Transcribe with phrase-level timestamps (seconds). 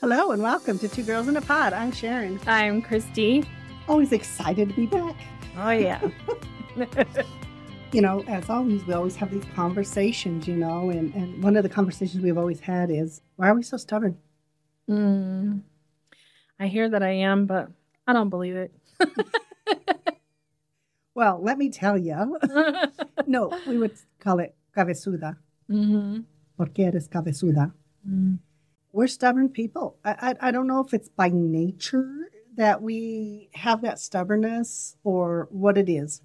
[0.00, 1.74] Hello and welcome to Two Girls in a Pod.
[1.74, 2.40] I'm Sharon.
[2.46, 3.44] I'm Christy.
[3.86, 5.14] Always excited to be back.
[5.58, 6.00] Oh, yeah.
[7.92, 11.64] you know, as always, we always have these conversations, you know, and, and one of
[11.64, 14.16] the conversations we've always had is why are we so stubborn?
[14.88, 15.60] Mm.
[16.58, 17.68] I hear that I am, but
[18.06, 18.72] I don't believe it.
[21.14, 22.38] well, let me tell you.
[23.26, 25.36] no, we would call it cabezuda.
[25.70, 26.20] mm-hmm.
[26.56, 27.70] Porque eres cabezuda.
[28.08, 28.38] mm.
[28.92, 29.98] We're stubborn people.
[30.04, 35.48] I, I, I don't know if it's by nature that we have that stubbornness or
[35.50, 36.22] what it is.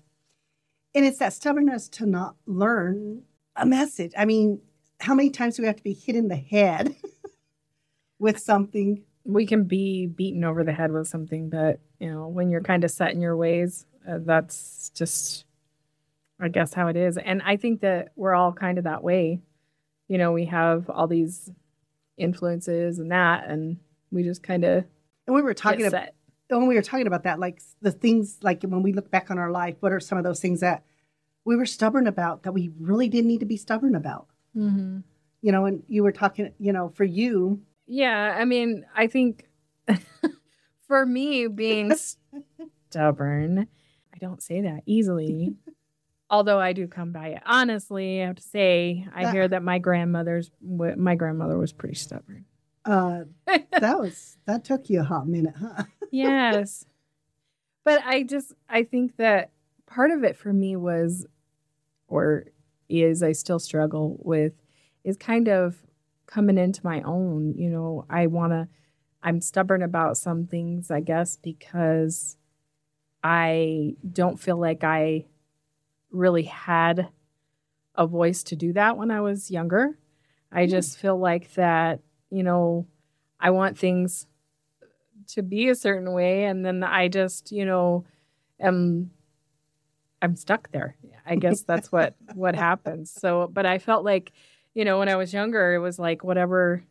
[0.94, 3.24] And it's that stubbornness to not learn
[3.56, 4.14] a message.
[4.18, 4.62] I mean,
[5.00, 6.96] how many times do we have to be hit in the head
[8.20, 9.04] with something?
[9.24, 12.84] We can be beaten over the head with something, but, you know, when you're kind
[12.84, 15.46] of set in your ways, uh, that's just,
[16.40, 17.18] I guess, how it is.
[17.18, 19.42] And I think that we're all kind of that way.
[20.08, 21.50] You know, we have all these
[22.18, 23.78] influences and that, and
[24.12, 24.86] we just kind of
[25.28, 26.16] And we were talking about set.
[26.50, 29.38] when we were talking about that, like the things, like when we look back on
[29.38, 30.84] our life, what are some of those things that
[31.44, 34.28] we were stubborn about that we really didn't need to be stubborn about?
[34.56, 35.00] Mm-hmm.
[35.42, 39.48] You know, and you were talking, you know, for you, Yeah, I mean, I think
[40.88, 41.94] for me being
[42.90, 43.68] stubborn,
[44.14, 45.56] I don't say that easily.
[46.36, 49.80] Although I do come by it honestly, I have to say I hear that my
[49.80, 52.44] grandmother's my grandmother was pretty stubborn.
[52.84, 55.84] uh, that was that took you a hot minute, huh?
[56.12, 56.86] yes,
[57.86, 59.52] but I just I think that
[59.86, 61.26] part of it for me was,
[62.10, 62.48] or
[62.90, 64.52] is I still struggle with,
[65.06, 65.78] is kind of
[66.26, 67.54] coming into my own.
[67.58, 68.68] You know, I want to.
[69.24, 72.36] I'm stubborn about some things, I guess, because
[73.24, 75.28] I don't feel like I
[76.12, 77.10] really had
[77.96, 79.98] a voice to do that when I was younger.
[80.52, 80.72] I Hmm.
[80.72, 82.88] just feel like that, you know,
[83.40, 84.28] I want things
[85.28, 88.06] to be a certain way and then I just, you know,
[88.60, 89.12] am
[90.22, 90.96] I'm stuck there.
[91.26, 93.12] I guess that's what what happens.
[93.12, 94.32] So, but I felt like,
[94.74, 96.84] you know, when I was younger, it was like whatever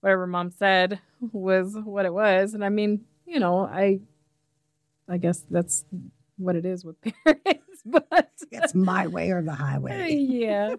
[0.00, 1.00] whatever mom said
[1.32, 2.54] was what it was.
[2.54, 4.00] And I mean, you know, I
[5.08, 5.84] I guess that's
[6.36, 7.73] what it is with parents.
[8.10, 10.14] But It's my way or the highway.
[10.14, 10.76] yeah.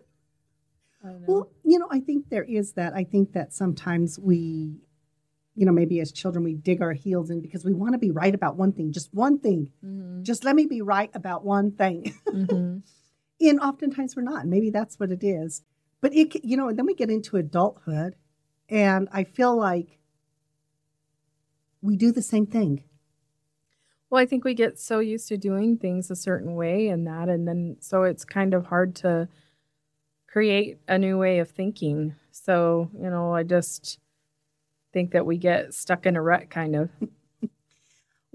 [1.27, 2.93] Well, you know, I think there is that.
[2.93, 4.79] I think that sometimes we,
[5.55, 8.09] you know, maybe as children we dig our heels in because we want to be
[8.11, 9.71] right about one thing, just one thing.
[9.85, 12.13] Mhm, Just let me be right about one thing.
[12.27, 12.81] mhm.
[13.39, 14.41] and oftentimes we're not.
[14.41, 15.61] and Maybe that's what it is.
[16.01, 18.15] But it, you know, and then we get into adulthood,
[18.67, 19.99] and I feel like
[21.81, 22.83] we do the same thing.
[24.09, 27.27] Well, I think we get so used to doing things a certain way and that,
[27.29, 29.27] and then so it's kind of hard to
[30.27, 32.15] create a new way of thinking.
[32.31, 33.99] So, you know, I just
[34.93, 36.89] think that we get stuck in a rut kind of.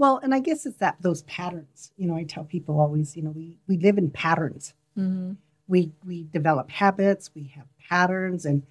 [0.00, 1.92] Well, and I guess it's that those patterns.
[1.98, 4.72] You know, I tell people always, you know, we we live in patterns.
[4.96, 5.32] Mm-hmm.
[5.68, 7.30] We we develop habits.
[7.34, 8.62] We have patterns, and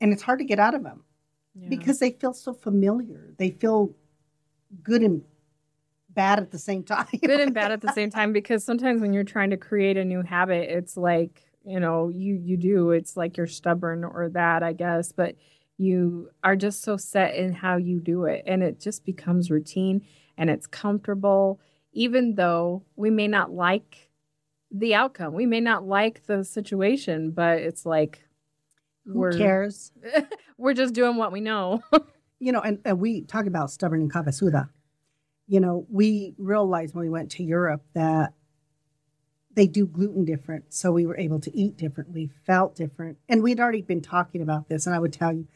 [0.00, 1.02] and it's hard to get out of them
[1.68, 3.34] because they feel so familiar.
[3.38, 3.92] They feel
[4.84, 5.24] good and
[6.14, 7.06] bad at the same time.
[7.24, 10.04] good and bad at the same time because sometimes when you're trying to create a
[10.04, 14.62] new habit it's like you know you you do it's like you're stubborn or that
[14.62, 15.36] i guess but
[15.76, 20.04] you are just so set in how you do it and it just becomes routine
[20.36, 21.60] and it's comfortable
[21.92, 24.10] even though we may not like
[24.70, 28.24] the outcome we may not like the situation but it's like
[29.04, 29.92] Who cares?
[30.58, 31.82] we're just doing what we know
[32.40, 34.70] You know, and, and we talk about stubborn and cabezuda.
[35.50, 38.34] You know, we realized when we went to Europe that
[39.52, 40.72] they do gluten different.
[40.72, 42.12] So we were able to eat different.
[42.12, 43.18] We felt different.
[43.28, 44.86] And we'd already been talking about this.
[44.86, 45.48] And I would tell you,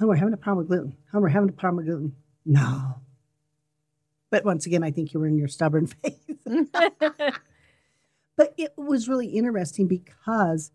[0.00, 0.96] oh, we're having a problem with gluten.
[1.14, 2.16] Oh, we're having a problem with gluten.
[2.44, 3.00] No.
[4.30, 6.14] But once again, I think you were in your stubborn phase.
[8.36, 10.72] but it was really interesting because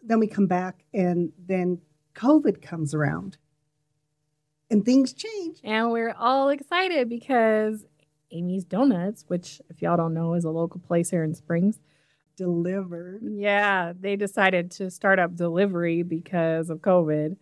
[0.00, 1.80] then we come back and then
[2.14, 3.36] COVID comes around
[4.72, 5.58] and things change.
[5.62, 7.84] And we're all excited because
[8.32, 11.78] Amy's Donuts, which, if y'all don't know, is a local place here in Springs.
[12.36, 13.20] Delivered.
[13.22, 17.36] Yeah, they decided to start up delivery because of COVID.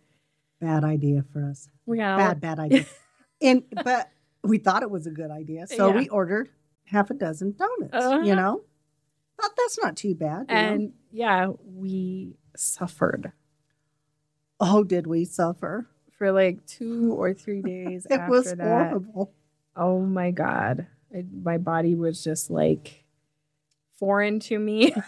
[0.61, 1.69] Bad idea for us.
[1.87, 2.85] We got Bad, bad idea.
[3.41, 4.11] and but
[4.43, 5.67] we thought it was a good idea.
[5.69, 5.97] So Yeah.
[5.97, 6.51] we ordered
[6.85, 8.21] half a dozen donuts, Uh-huh.
[8.25, 8.63] you know?
[9.41, 10.47] Thought that's not too bad.
[10.49, 10.61] you know?
[10.61, 13.33] and yeah, we suffered
[14.63, 15.89] oh, did we suffer?
[16.21, 18.61] For like two or three days It was that.
[18.61, 19.33] horrible.
[19.75, 20.87] Oh my god,
[21.17, 23.05] I, my body was just like
[23.99, 24.95] foreign to me.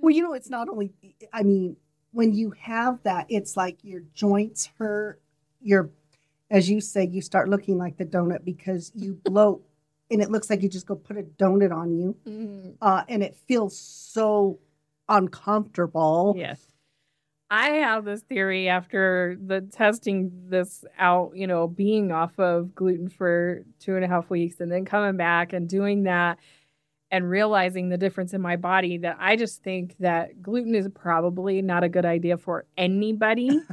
[0.00, 0.90] Well, you know, it's not only,
[1.32, 1.76] I mean,
[2.10, 5.22] when you have that, it's like your joints hurt.
[5.60, 5.90] Your,
[6.50, 9.62] as you say, you start looking like the donut because you bloat,
[10.10, 13.22] and it looks like you just go put a donut on you, Mm, uh, and
[13.22, 14.58] it feels so
[15.08, 16.34] uncomfortable.
[16.36, 16.60] yes.
[17.54, 23.10] I have this theory after the testing this out, you know, being off of gluten
[23.10, 26.38] for two and a half weeks and then coming back and doing that
[27.10, 31.60] and realizing the difference in my body that I just think that gluten is probably
[31.60, 33.50] not a good idea for anybody.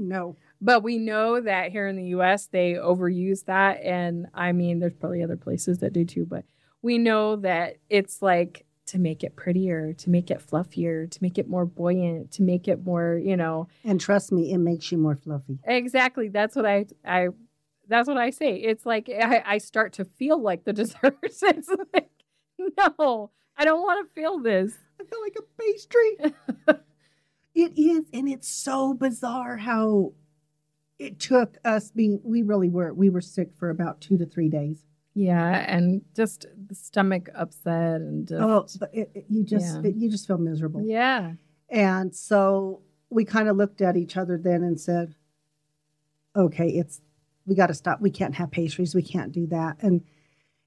[0.00, 3.82] No, But we know that here in the US, they overuse that.
[3.82, 6.44] And I mean, there's probably other places that do too, but
[6.82, 11.38] we know that it's like to make it prettier, to make it fluffier, to make
[11.38, 14.98] it more buoyant, to make it more, you know, and trust me, it makes you
[14.98, 15.58] more fluffy.
[15.64, 16.28] exactly.
[16.28, 17.28] That's what I, I,
[17.86, 18.54] that's what I say.
[18.56, 21.18] It's like I, I start to feel like the dessert.
[21.22, 21.42] it's
[21.92, 22.10] like,
[22.58, 24.72] no, I don't want to feel this.
[25.00, 26.82] I feel like a pastry.
[27.54, 30.12] it is, and it's so bizarre how
[30.98, 32.20] it took us being.
[32.24, 32.92] We really were.
[32.92, 34.84] We were sick for about two to three days.
[35.18, 35.64] Yeah.
[35.68, 38.40] And just the stomach upset and just,
[38.80, 39.90] Oh, it, it- you just Yeah.
[39.90, 40.82] it, you just feel miserable.
[40.82, 41.32] yeah.
[41.68, 45.14] And so we kind of looked at each other then and said,
[46.36, 47.00] "Okay, it's
[47.46, 48.00] we got to stop.
[48.00, 48.94] We can't have pastries.
[48.94, 50.02] We can't do that." And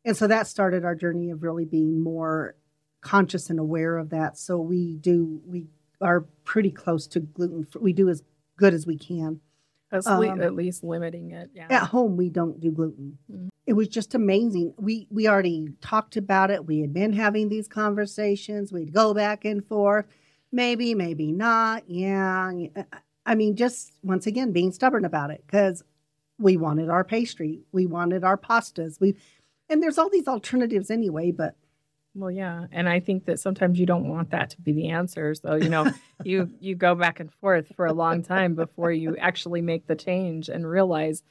[0.04, 2.56] and so that started our journey of really being more
[3.02, 4.38] conscious and aware of that.
[4.38, 5.68] So we do we
[6.02, 7.64] are pretty close to gluten.
[7.66, 7.82] free.
[7.82, 8.22] We do as
[8.58, 9.40] good as we can.
[9.92, 11.50] At, Um, at least limiting it.
[11.54, 11.68] Yeah.
[11.70, 13.18] At home, we don't do gluten.
[13.32, 13.50] Mm.
[13.72, 14.74] It was just amazing.
[14.78, 16.66] We we already talked about it.
[16.66, 18.74] We had been having these conversations.
[18.74, 20.08] We'd go back and forth.
[20.52, 21.90] Maybe, maybe not.
[21.90, 22.52] Yeah.
[22.76, 25.86] Uh, uh, I mean, just once again, being stubborn about it because
[26.38, 29.00] we wanted our pastry, we wanted our pastas.
[29.00, 29.16] We
[29.70, 31.32] and there's all these alternatives anyway.
[31.32, 31.56] But
[32.14, 35.34] Well, yeah, and I think that sometimes you don't want that to be the answer.
[35.34, 35.90] So you know,
[36.26, 39.96] you you go back and forth for a long time before you actually make the
[39.96, 41.24] change and realize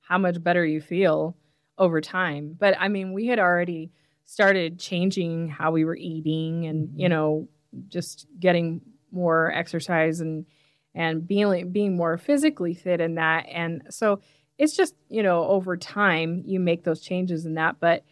[0.00, 1.36] how much better you feel
[1.78, 2.56] over time.
[2.58, 3.90] But I mean, we had already
[4.24, 7.14] started changing how we were eating, and you mm-hmm.
[7.14, 7.48] know,
[7.88, 8.80] just getting
[9.10, 10.46] more exercise and
[10.94, 13.46] and being being more physically fit in that.
[13.50, 14.20] And so
[14.58, 18.04] it's just you know, over time you make those changes in that, but.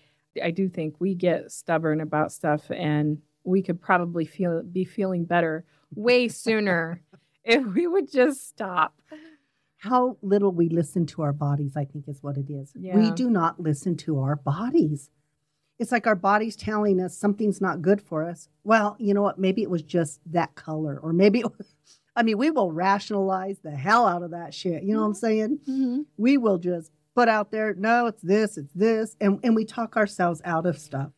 [0.43, 5.25] I do think we get stubborn about stuff and we could probably feel be feeling
[5.25, 5.64] better
[5.94, 7.03] way sooner
[7.44, 8.94] if we would just stop.
[9.82, 12.73] How little we listen to our bodies, I think, is what it is.
[12.76, 15.11] We do not listen to our bodies.
[15.81, 18.49] It's like our body's telling us something's not good for us.
[18.62, 19.40] Well, you know what?
[19.40, 21.75] Maybe it was just that color, or maybe it was,
[22.14, 24.84] I mean, we will rationalize the hell out of that shit.
[24.84, 25.26] You know what I'm mm-hmm.
[25.26, 25.58] saying?
[25.69, 26.00] Mm-hmm.
[26.17, 29.96] We will just put out there, no, it's this, it's this, and and we talk
[29.96, 31.11] ourselves out of stuff.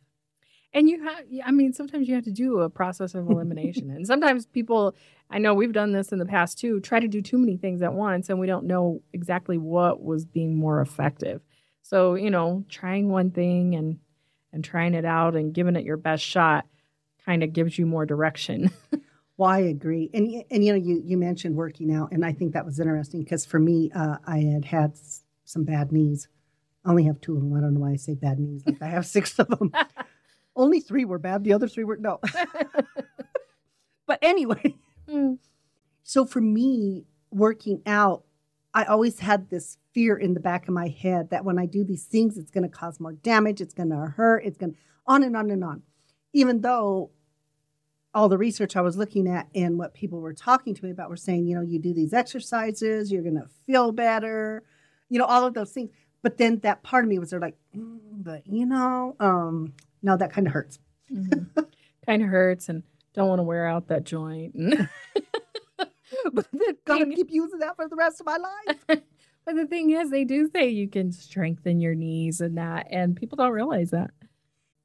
[0.72, 3.90] And you have, I mean, sometimes you have to do a process of elimination.
[3.90, 4.96] and sometimes people,
[5.30, 7.82] I know we've done this in the past too, try to do too many things
[7.82, 11.40] at once and we don't know exactly what was being more effective.
[11.82, 13.98] So, you know, trying one thing and
[14.52, 16.64] and trying it out and giving it your best shot
[17.24, 18.70] kind of gives you more direction.
[19.36, 22.52] Well, I agree, and and you know, you you mentioned working out, and I think
[22.52, 24.92] that was interesting because for me, uh, I had had
[25.44, 26.28] some bad knees.
[26.84, 27.52] I only have two of them.
[27.52, 28.62] I don't know why I say bad knees.
[28.64, 29.72] Like I have six of them.
[30.56, 31.42] only three were bad.
[31.42, 32.20] The other three were no.
[34.06, 34.76] but anyway.
[36.14, 38.22] So for me, working out,
[38.72, 41.82] I always had this fear in the back of my head that when I do
[41.82, 43.60] these things, it's going to cause more damage.
[43.60, 44.44] It's going to hurt.
[44.44, 44.76] It's going
[45.08, 45.82] on and on and on.
[46.32, 47.10] Even though
[48.14, 51.10] all the research I was looking at and what people were talking to me about
[51.10, 54.62] were saying, you know, you do these exercises, you're going to feel better,
[55.08, 55.90] you know, all of those things.
[56.22, 60.16] But then that part of me was there like, mm, but you know, um, no,
[60.16, 60.78] that kind of hurts.
[62.06, 62.84] kind of hurts and
[63.14, 64.54] don't want to wear out that joint.
[66.32, 68.78] but, the Gonna keep using that for the rest of my life.
[69.44, 73.16] but the thing is, they do say you can strengthen your knees and that, and
[73.16, 74.10] people don't realize that.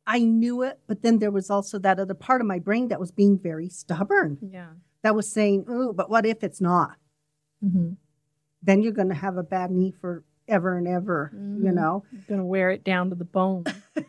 [0.07, 2.99] I knew it, but then there was also that other part of my brain that
[2.99, 4.37] was being very stubborn.
[4.41, 4.69] Yeah.
[5.03, 6.97] That was saying, "Oh, but what if it's not?
[7.63, 7.91] Mm-hmm.
[8.63, 11.73] Then you're going to have a bad knee forever and ever." You Mhm.
[11.75, 13.65] know, Gonna wear it down to the bone.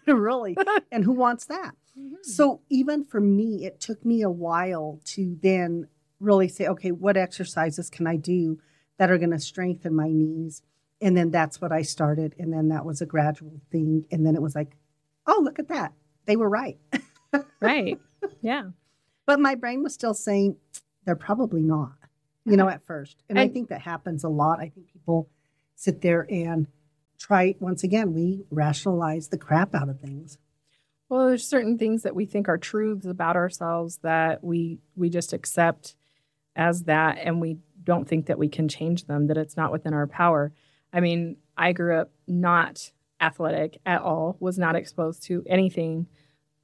[0.06, 0.56] really.
[0.90, 1.74] and who wants that?
[2.22, 5.86] So even for me, it took me a while to then
[6.20, 8.58] really say, okay, what exercises can I do
[8.98, 10.62] that are going to strengthen my knees?
[11.00, 12.34] And then that's what I started.
[12.38, 14.04] And then that was a gradual thing.
[14.12, 14.76] And then it was like,
[15.26, 15.92] oh, look at that.
[16.26, 16.78] They were right.
[17.60, 17.98] right.
[18.42, 18.64] Yeah.
[19.24, 20.56] But my brain was still saying,
[21.06, 21.94] they're probably not,
[22.44, 23.22] you know, at first.
[23.30, 24.60] And I And- think that happens a lot.
[24.60, 25.28] I think people
[25.74, 26.66] sit there and
[27.18, 30.36] try, once again, we rationalize the crap out of things.
[31.08, 35.32] Well, there's certain things that we think are truths about ourselves that we we just
[35.32, 35.96] accept
[36.56, 39.94] as that and we don't think that we can change them, that it's not within
[39.94, 40.52] our power.
[40.92, 42.90] I mean, I grew up not
[43.20, 46.06] athletic at all, was not exposed to anything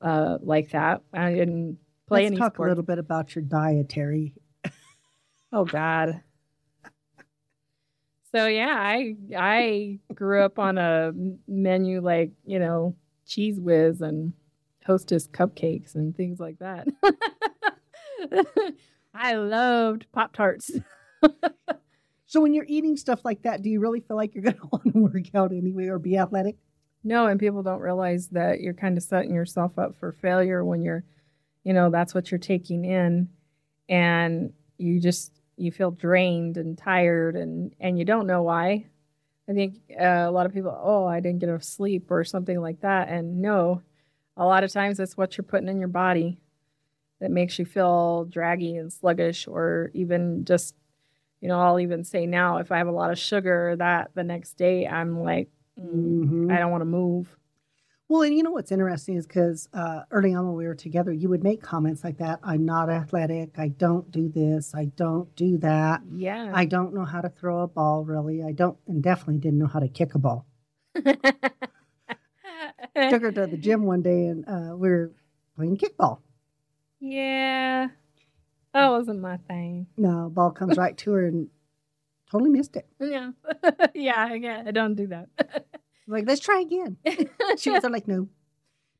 [0.00, 1.02] uh, like that.
[1.12, 2.26] I didn't play any.
[2.26, 2.68] Let's any talk sports.
[2.68, 4.34] a little bit about your dietary.
[5.52, 6.22] Oh God.
[8.34, 11.12] So yeah, I I grew up on a
[11.48, 14.34] menu like you know Cheez Whiz and
[14.84, 16.88] hostess cupcakes and things like that.
[19.18, 20.70] I loved Pop Tarts.
[22.26, 24.68] So when you're eating stuff like that, do you really feel like you're going to
[24.70, 26.56] want to work out anyway or be athletic?
[27.04, 30.82] No, and people don't realize that you're kind of setting yourself up for failure when
[30.82, 31.04] you're,
[31.62, 33.28] you know, that's what you're taking in,
[33.88, 38.86] and you just you feel drained and tired, and and you don't know why.
[39.48, 42.60] I think uh, a lot of people, oh, I didn't get enough sleep or something
[42.60, 43.82] like that, and no,
[44.36, 46.38] a lot of times it's what you're putting in your body
[47.20, 50.74] that makes you feel draggy and sluggish, or even just,
[51.40, 54.24] you know, I'll even say now if I have a lot of sugar, that the
[54.24, 55.48] next day I'm like.
[55.78, 56.52] mm, Mhm.
[56.52, 57.36] I don't want to move.
[58.08, 61.12] Well, and you know what's interesting is because uh, early on when we were together,
[61.12, 62.38] you would make comments like that.
[62.44, 63.58] I'm not athletic.
[63.58, 64.74] I don't do this.
[64.76, 66.02] I don't do that.
[66.14, 66.52] Yeah.
[66.54, 68.44] I don't know how to throw a ball, really.
[68.44, 70.46] I don't, and definitely didn't know how to kick a ball.
[70.94, 71.16] Took
[73.22, 75.12] her to the gym one day and uh, we were
[75.56, 76.18] playing kickball.
[77.00, 77.88] Yeah.
[78.72, 79.86] That wasn't my thing.
[79.96, 81.48] No, ball comes right to her and
[82.30, 82.86] totally missed it.
[83.00, 83.30] Yeah.
[83.94, 85.28] yeah, yeah, I don't do that.
[86.06, 86.96] Like, let's try again.
[87.58, 88.28] She was like, no.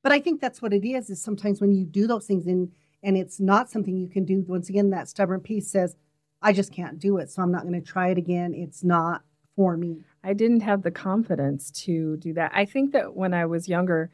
[0.02, 2.72] But I think that's what it is, is sometimes when you do those things and,
[3.02, 5.96] and it's not something you can do, once again, that stubborn piece says,
[6.42, 7.30] I just can't do it.
[7.30, 8.54] So I'm not going to try it again.
[8.54, 9.22] It's not
[9.56, 10.02] for me.
[10.22, 12.52] I didn't have the confidence to do that.
[12.54, 14.10] I think that when I was younger,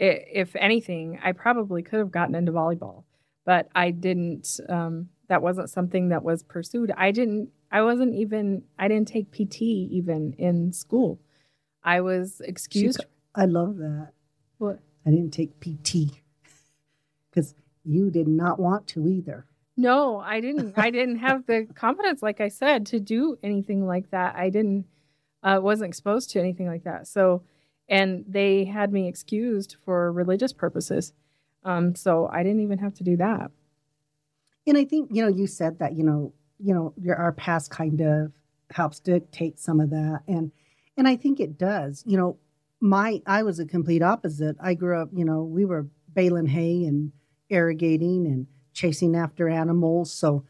[0.00, 3.04] i if anything, I probably could have gotten into volleyball,
[3.44, 4.60] but I didn't.
[4.68, 6.92] Um, that wasn't something that was pursued.
[6.96, 7.50] I didn't.
[7.70, 8.62] I wasn't even.
[8.78, 11.20] I didn't take PT even in school.
[11.82, 13.04] I was excused.
[13.34, 14.10] I love that.
[14.58, 14.80] What?
[15.06, 16.20] I didn't take PT
[17.30, 19.46] because you did not want to either.
[19.76, 20.74] No, I didn't.
[20.78, 24.36] I didn't have the confidence, like I said, to do anything like that.
[24.36, 24.86] I didn't.
[25.42, 27.06] Uh, wasn't exposed to anything like that.
[27.06, 27.42] So,
[27.86, 31.12] and they had me excused for religious purposes.
[31.64, 33.50] Um, so I didn't even have to do that.
[34.66, 37.70] And I think, you know, you said that, you know, you know, your our past
[37.70, 38.32] kind of
[38.70, 40.20] helps dictate some of that.
[40.26, 40.52] And
[40.96, 42.02] and I think it does.
[42.06, 42.38] You know,
[42.80, 44.56] my I was a complete opposite.
[44.60, 47.12] I grew up, you know, we were baling hay and
[47.50, 50.12] irrigating and chasing after animals.
[50.12, 50.44] So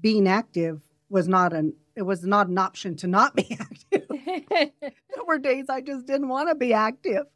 [0.00, 4.06] being active was not an it was not an option to not be active.
[4.50, 7.26] there were days I just didn't want to be active.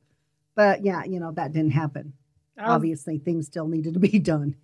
[0.55, 2.13] But yeah, you know, that didn't happen.
[2.57, 4.57] Was- Obviously things still needed to be done.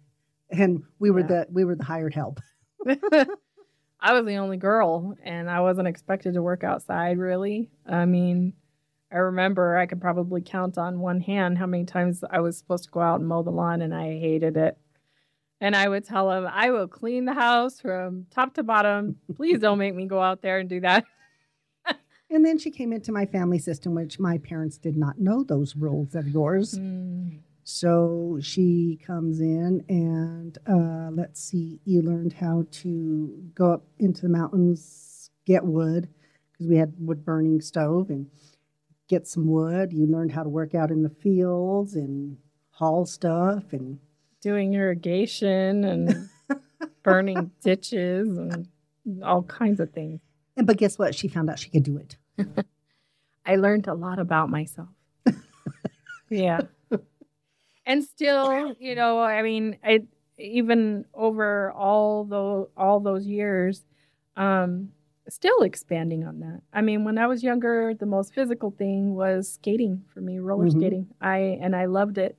[0.51, 1.27] And we were Yeah.
[1.27, 2.41] the we were the hired help.
[4.03, 7.19] I was the only girl, and I wasn't expected to work outside.
[7.19, 8.55] Really, I mean,
[9.13, 12.85] I remember I could probably count on one hand how many times I was supposed
[12.85, 14.79] to go out and mow the lawn, and I hated it.
[15.61, 19.17] And I would tell him, "I will clean the house from top to bottom.
[19.37, 21.05] Please don't make me go out there and do that."
[22.33, 25.75] And then she came into my family system, which my parents did not know those
[25.75, 26.79] rules of yours.
[26.79, 27.41] Mm.
[27.73, 34.23] So she comes in and uh, let's see, you learned how to go up into
[34.23, 36.09] the mountains, get wood,
[36.53, 38.27] because we had wood burning stove and
[39.09, 39.93] get some wood.
[39.93, 42.39] You learned how to work out in the fields and
[42.71, 44.01] haul stuff and
[44.43, 46.29] Doing irrigation and
[47.05, 48.67] burning ditches and
[49.23, 50.21] all kinds of things.
[50.57, 51.15] and but guess what?
[51.15, 52.17] She found out she could do it.
[53.47, 54.89] I learned a lot about myself.
[56.31, 56.63] yeah.
[57.87, 60.01] And still, you know, I mean, I
[60.39, 63.85] even over all those all those years,
[64.37, 64.93] um,
[65.29, 66.63] still expanding on that.
[66.73, 70.67] I mean, when I was younger, the most physical thing was skating for me, roller
[70.67, 70.69] Mhm.
[70.69, 71.09] skating.
[71.21, 72.37] I and I loved it.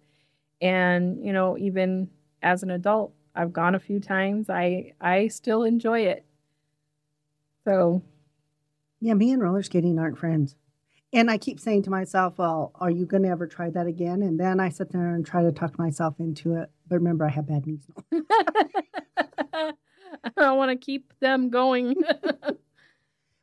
[0.61, 2.09] And, you know, even
[2.43, 4.49] as an adult, I've gone a few times.
[4.49, 6.25] I I still enjoy it.
[7.65, 8.01] So
[9.01, 10.55] Yeah, me and roller skating aren't friends.
[11.13, 14.21] And I keep saying to myself, well, are you going to ever try that again?
[14.21, 16.69] And then I sit there and try to talk myself into it.
[16.87, 18.21] But remember, I have bad knees now.
[20.37, 21.95] I want to keep them going.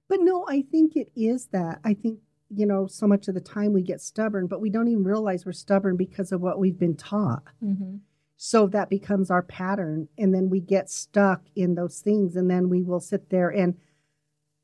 [0.09, 1.81] But no, I think it is that.
[1.85, 4.89] I think, you know, so much of the time we get stubborn, but we don't
[4.89, 7.43] even realize we're stubborn because of what we've been taught.
[7.63, 7.97] mm-hmm.
[8.41, 10.09] So that becomes our pattern.
[10.17, 12.37] And then we get stuck in those things.
[12.37, 13.77] And then we will sit there and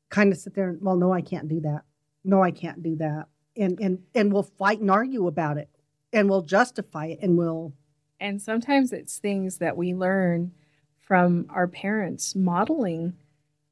[0.09, 1.81] kind of sit there and, well, no, I can't do that.
[2.25, 3.27] No, I can't do that.
[3.57, 5.69] And and and we'll fight and argue about it.
[6.13, 7.73] And we'll justify it and we'll
[8.19, 10.53] And sometimes it's things that we learn
[11.01, 13.13] from our parents modeling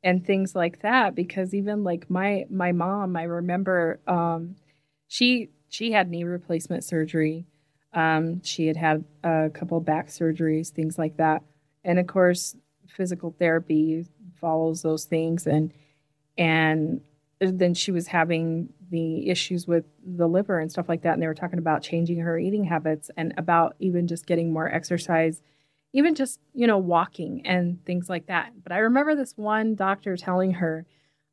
[0.03, 4.55] and things like that because even like my my mom i remember um
[5.07, 7.45] she she had knee replacement surgery
[7.93, 11.43] um she had had a couple back surgeries things like that
[11.83, 12.55] and of course
[12.87, 14.05] physical therapy
[14.39, 15.73] follows those things and
[16.37, 17.01] and
[17.51, 21.13] then she was having the issues with the liver and stuff like that.
[21.13, 24.69] And they were talking about changing her eating habits and about even just getting more
[24.69, 25.41] exercise
[25.93, 28.51] even just you know walking and things like that.
[28.61, 30.85] But i remember this one doctor telling her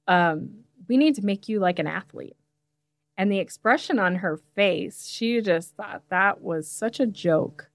[0.07, 0.51] um,
[0.89, 2.37] we need to make you like an athlete.
[3.17, 7.71] And the expression on her face she just thought that was such a joke.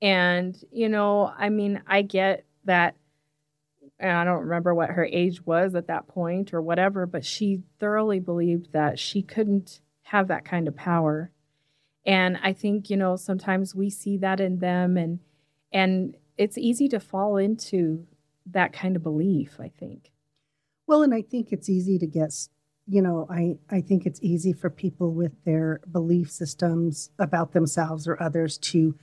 [0.00, 2.96] And you know i mean i get that
[4.02, 7.62] and I don't remember what her age was at that point or whatever, but she
[7.78, 11.30] thoroughly believed that she couldn't have that kind of power.
[12.04, 15.20] And I think, you know, sometimes we see that in them and
[15.72, 18.06] and it's easy to fall into
[18.46, 20.10] that kind of belief, I think.
[20.86, 22.34] Well, and I think it's easy to get
[22.88, 28.08] you know, I, I think it's easy for people with their belief systems about themselves
[28.08, 28.96] or others to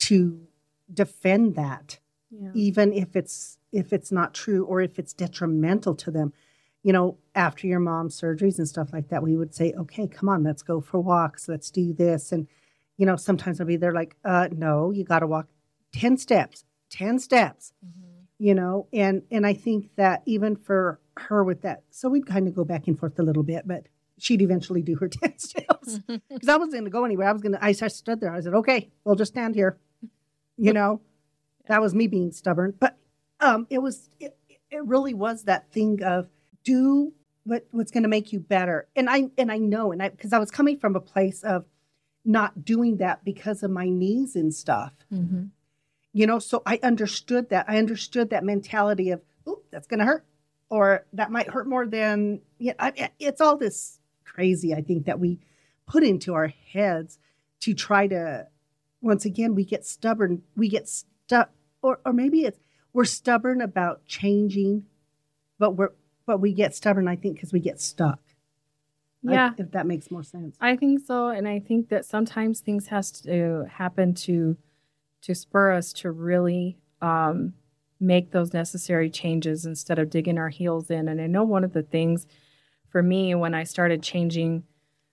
[0.00, 0.46] to
[0.92, 1.98] defend that
[2.30, 2.50] yeah.
[2.54, 6.32] even if it's if it's not true or if it's detrimental to them.
[6.82, 10.28] You know after your mom's surgeries and stuff like that we would say okay come
[10.28, 12.32] on let's go for walks let's do this.
[12.32, 12.46] And
[12.98, 15.46] you know sometimes i'll be there like uh no you got to walk
[15.92, 17.72] 10 steps 10 steps.
[17.84, 18.20] Mm-hmm.
[18.38, 22.46] you know and and i think that even for her with that so we'd kind
[22.46, 23.86] of go back and forth a little bit but
[24.18, 26.00] she'd eventually do her 10 steps.
[26.06, 27.28] Because i wasn't going to go anywhere.
[27.28, 28.32] I was going to i stood there.
[28.32, 29.78] I said okay we'll just stand here.
[30.56, 31.00] You know
[31.68, 32.74] that was me being stubborn.
[32.78, 32.96] But
[33.40, 34.36] um, it was it,
[34.70, 36.28] it really was that thing of
[36.64, 37.12] do
[37.44, 38.88] what what's going to make you better.
[38.96, 41.64] And I and I know and I because I was coming from a place of
[42.24, 44.92] not doing that because of my knees and stuff.
[45.12, 45.44] Mm-hmm.
[46.12, 47.66] You know, so I understood that.
[47.68, 50.24] I understood that mentality of, "Oh, that's going to hurt,"
[50.68, 52.40] or that might hurt more than.
[52.58, 54.74] Yeah, you know, it's all this crazy.
[54.74, 55.38] I think that we
[55.86, 57.18] put into our heads
[57.60, 58.48] to try to.
[59.00, 60.42] Once again, we get stubborn.
[60.56, 62.58] We get stuck or or maybe it's
[62.92, 64.84] we're stubborn about changing,
[65.58, 65.92] but we're
[66.26, 67.08] but we get stubborn.
[67.08, 68.20] I think because we get stuck.
[69.22, 70.56] Yeah, I, if that makes more sense.
[70.60, 74.56] I think so, and I think that sometimes things has to happen to
[75.22, 77.54] to spur us to really um,
[78.00, 81.08] make those necessary changes instead of digging our heels in.
[81.08, 82.26] And I know one of the things
[82.88, 84.64] for me when I started changing,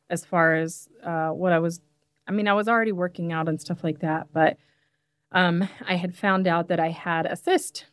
[0.10, 1.82] as far as uh, what I was,
[2.28, 4.58] I mean, I was already working out and stuff like that, but
[5.36, 7.86] um, I had found out that I had a cyst.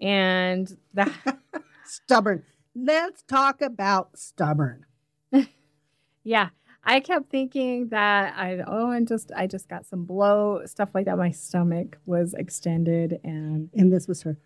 [0.00, 1.12] And that
[1.84, 2.42] stubborn.
[2.74, 4.86] Let's talk about stubborn.
[6.24, 6.48] yeah.
[6.82, 11.04] I kept thinking that I oh and just I just got some blow stuff like
[11.04, 11.18] that.
[11.18, 14.38] My stomach was extended and and this was her.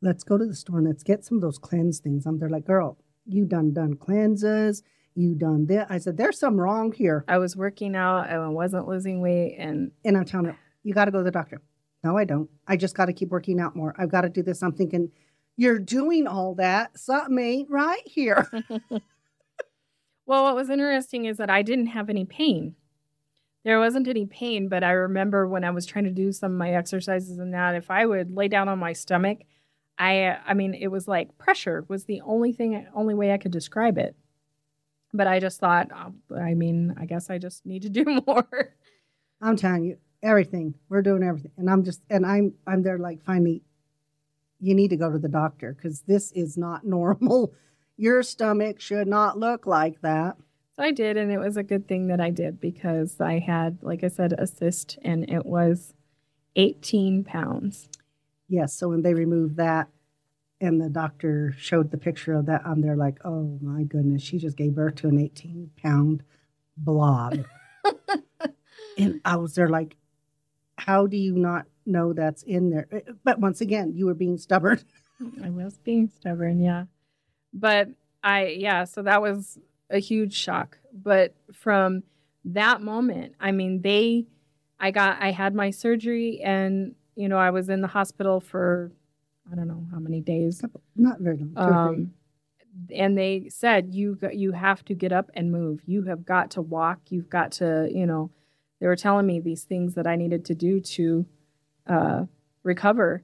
[0.00, 2.24] Let's go to the store and let's get some of those cleanse things.
[2.24, 4.82] I'm there like, girl, you done done cleanses,
[5.14, 5.84] you done this.
[5.90, 7.26] I said, there's something wrong here.
[7.28, 11.06] I was working out, I wasn't losing weight, and and I'm telling her, you got
[11.06, 11.60] to go to the doctor.
[12.04, 12.50] No, I don't.
[12.66, 13.94] I just got to keep working out more.
[13.96, 14.62] I've got to do this.
[14.62, 15.10] I'm thinking,
[15.56, 16.98] you're doing all that.
[16.98, 18.48] Something ain't right here.
[20.26, 22.74] well, what was interesting is that I didn't have any pain.
[23.64, 26.58] There wasn't any pain, but I remember when I was trying to do some of
[26.58, 29.38] my exercises and that, if I would lay down on my stomach,
[29.98, 33.52] I, I mean, it was like pressure was the only thing, only way I could
[33.52, 34.16] describe it.
[35.12, 38.74] But I just thought, oh, I mean, I guess I just need to do more.
[39.40, 40.74] I'm telling you, everything.
[40.88, 41.52] We're doing everything.
[41.56, 43.62] And I'm just and I'm I'm there like finally
[44.60, 47.52] you need to go to the doctor because this is not normal.
[47.96, 50.36] Your stomach should not look like that.
[50.76, 53.78] So I did, and it was a good thing that I did because I had,
[53.82, 55.92] like I said, a cyst, and it was
[56.56, 57.90] 18 pounds.
[58.48, 58.72] Yes.
[58.74, 59.88] So when they removed that,
[60.62, 64.38] and the doctor showed the picture of that, I'm there like, oh my goodness, she
[64.38, 66.22] just gave birth to an 18 pound
[66.76, 67.44] blob.
[68.98, 69.96] and I was there like,
[70.78, 72.86] how do you not know that's in there?
[72.92, 74.80] Eh, but once again, you were being stubborn.
[75.44, 76.84] I was being stubborn, yeah.
[77.52, 77.88] But
[78.22, 79.58] I, yeah, so that was
[79.90, 80.78] a huge shock.
[80.92, 82.02] But from
[82.44, 84.26] that moment, I mean, they,
[84.80, 88.90] I got, I had my surgery and, you know, I was in the hospital for,
[89.50, 90.62] I don't know how many days.
[90.96, 91.54] Not very long.
[91.56, 92.12] Um,
[92.94, 95.80] and they said you you have to get up and move.
[95.86, 97.00] You have got to walk.
[97.10, 98.30] You've got to, you know,
[98.82, 101.24] they were telling me these things that I needed to do to
[101.86, 102.24] uh,
[102.64, 103.22] recover.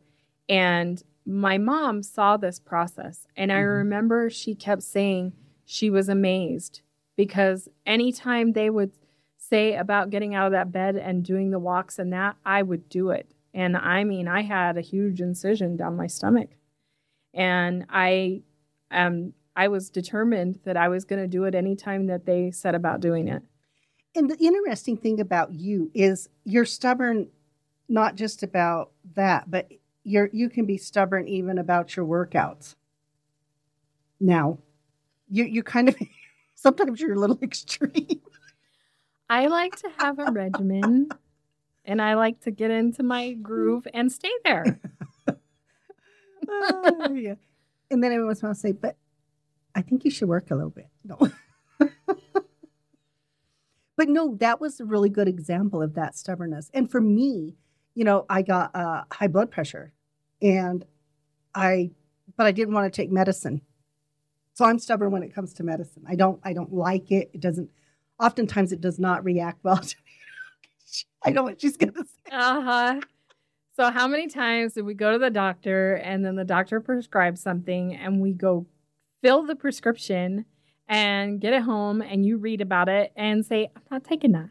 [0.49, 3.27] And my mom saw this process.
[3.37, 3.59] And mm-hmm.
[3.59, 5.33] I remember she kept saying
[5.65, 6.83] she was amazed
[7.17, 8.93] because anytime they would
[9.37, 12.89] say about getting out of that bed and doing the walks and that, I would
[12.89, 13.29] do it.
[13.53, 16.51] And I mean, I had a huge incision down my stomach.
[17.35, 18.43] And I
[18.93, 22.77] um I was determined that I was going to do it anytime that they said
[22.77, 23.43] about doing it.
[24.15, 27.29] And the interesting thing about you is you're stubborn
[27.89, 29.69] not just about that, but
[30.05, 32.75] you're you can be stubborn even about your workouts.
[34.21, 34.59] Now,
[35.29, 35.97] you you kind of
[36.55, 38.21] sometimes you're a little extreme.
[39.31, 41.11] I like to have a regimen
[41.85, 44.81] and I like to get into my groove and stay there.
[46.51, 47.35] Oh, yeah.
[47.91, 48.97] And then everyone's going to say, but
[49.75, 50.89] I think you should work a little bit.
[51.05, 51.19] No.
[53.99, 56.71] But no, that was a really good example of that stubbornness.
[56.73, 57.57] And for me,
[57.97, 59.93] you know, I got uh, high blood pressure
[60.41, 60.87] and
[61.53, 61.91] I,
[62.37, 63.61] but I didn't want to take medicine.
[64.55, 66.05] So I'm stubborn when it comes to medicine.
[66.09, 67.31] I don't, I don't like it.
[67.35, 67.71] It doesn't,
[68.21, 71.03] oftentimes it does not react well to me.
[71.25, 72.31] I know what she's to say.
[72.31, 73.01] Uh huh.
[73.75, 77.43] So, how many times did we go to the doctor and then the doctor prescribes
[77.43, 78.67] something and we go
[79.23, 80.45] fill the prescription
[80.89, 84.49] and get it home and you read about it and say, I'm not taking that.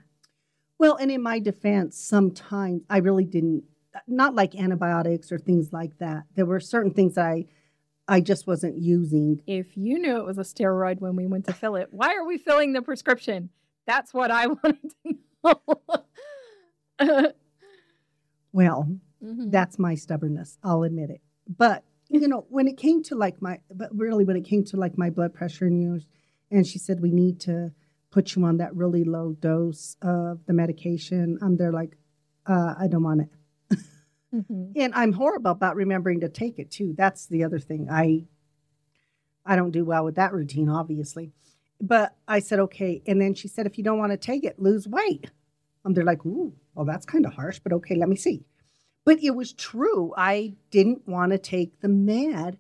[0.80, 3.64] Well, and in my defense, sometimes I really didn't,
[4.08, 6.24] not like antibiotics or things like that.
[6.36, 7.46] There were certain things that I,
[8.08, 9.42] I just wasn't using.
[9.48, 12.26] If you knew it was a steroid when we went to fill it, why are
[12.26, 13.50] we filling the prescription?
[13.88, 15.16] That's what I wanted to
[17.00, 17.32] know.
[18.54, 18.88] Well,
[19.24, 19.52] Mhm.
[19.52, 20.58] that's my stubbornness.
[20.64, 21.22] I'll admit it.
[21.58, 24.78] But you know, when it came to like my, but really when it came to
[24.78, 26.00] like my blood pressure and you, know,
[26.52, 27.72] and she said we need to
[28.10, 31.38] put you on that really low dose of the medication.
[31.42, 31.98] I'm there like,
[32.46, 33.30] uh, I don't want it.
[34.34, 34.74] Mhm.
[34.76, 36.94] And I'm horrible about remembering to take it too.
[36.98, 37.88] That's the other thing.
[37.90, 38.26] I
[39.46, 41.32] I don't do well with that routine, obviously.
[41.80, 43.02] But I said, okay.
[43.08, 45.32] And then she said, if you don't want to take it, lose weight.
[45.86, 48.44] I'm there like, ooh, well, that's kind of harsh, but okay, let me see.
[49.06, 50.14] But it was true.
[50.18, 52.58] I didn't want to take the med.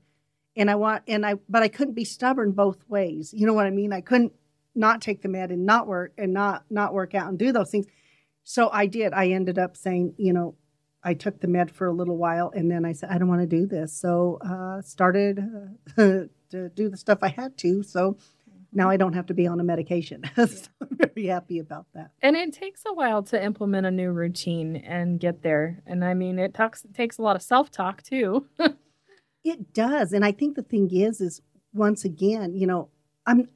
[0.57, 3.33] And I want and I but I couldn't be stubborn both ways.
[3.33, 3.93] You know what I mean?
[3.93, 4.33] I couldn't
[4.75, 7.69] not take the med and not work and not not work out and do those
[7.69, 7.85] things.
[8.43, 9.13] So I did.
[9.13, 10.55] I ended up saying, you know,
[11.03, 13.41] I took the med for a little while, and then I said I don't want
[13.41, 13.93] to do this.
[13.93, 15.39] So uh, started
[15.97, 16.03] uh,
[16.51, 17.83] to do the stuff I had to.
[17.83, 18.17] So
[18.73, 20.23] now I don't have to be on a medication.
[20.35, 20.45] so
[20.81, 22.11] I'm very happy about that.
[22.21, 25.81] And it takes a while to implement a new routine and get there.
[25.85, 28.45] And I mean, it talks, it takes a lot of self talk too.
[29.47, 31.41] It does, and I think the thing is, is
[31.73, 32.89] once again, you know,
[33.25, 33.47] I'm.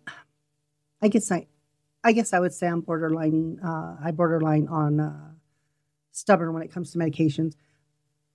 [1.01, 1.47] I guess I,
[2.03, 3.59] I guess I would say I'm borderline.
[3.59, 5.31] Uh, I borderline on uh,
[6.11, 7.55] stubborn when it comes to medications,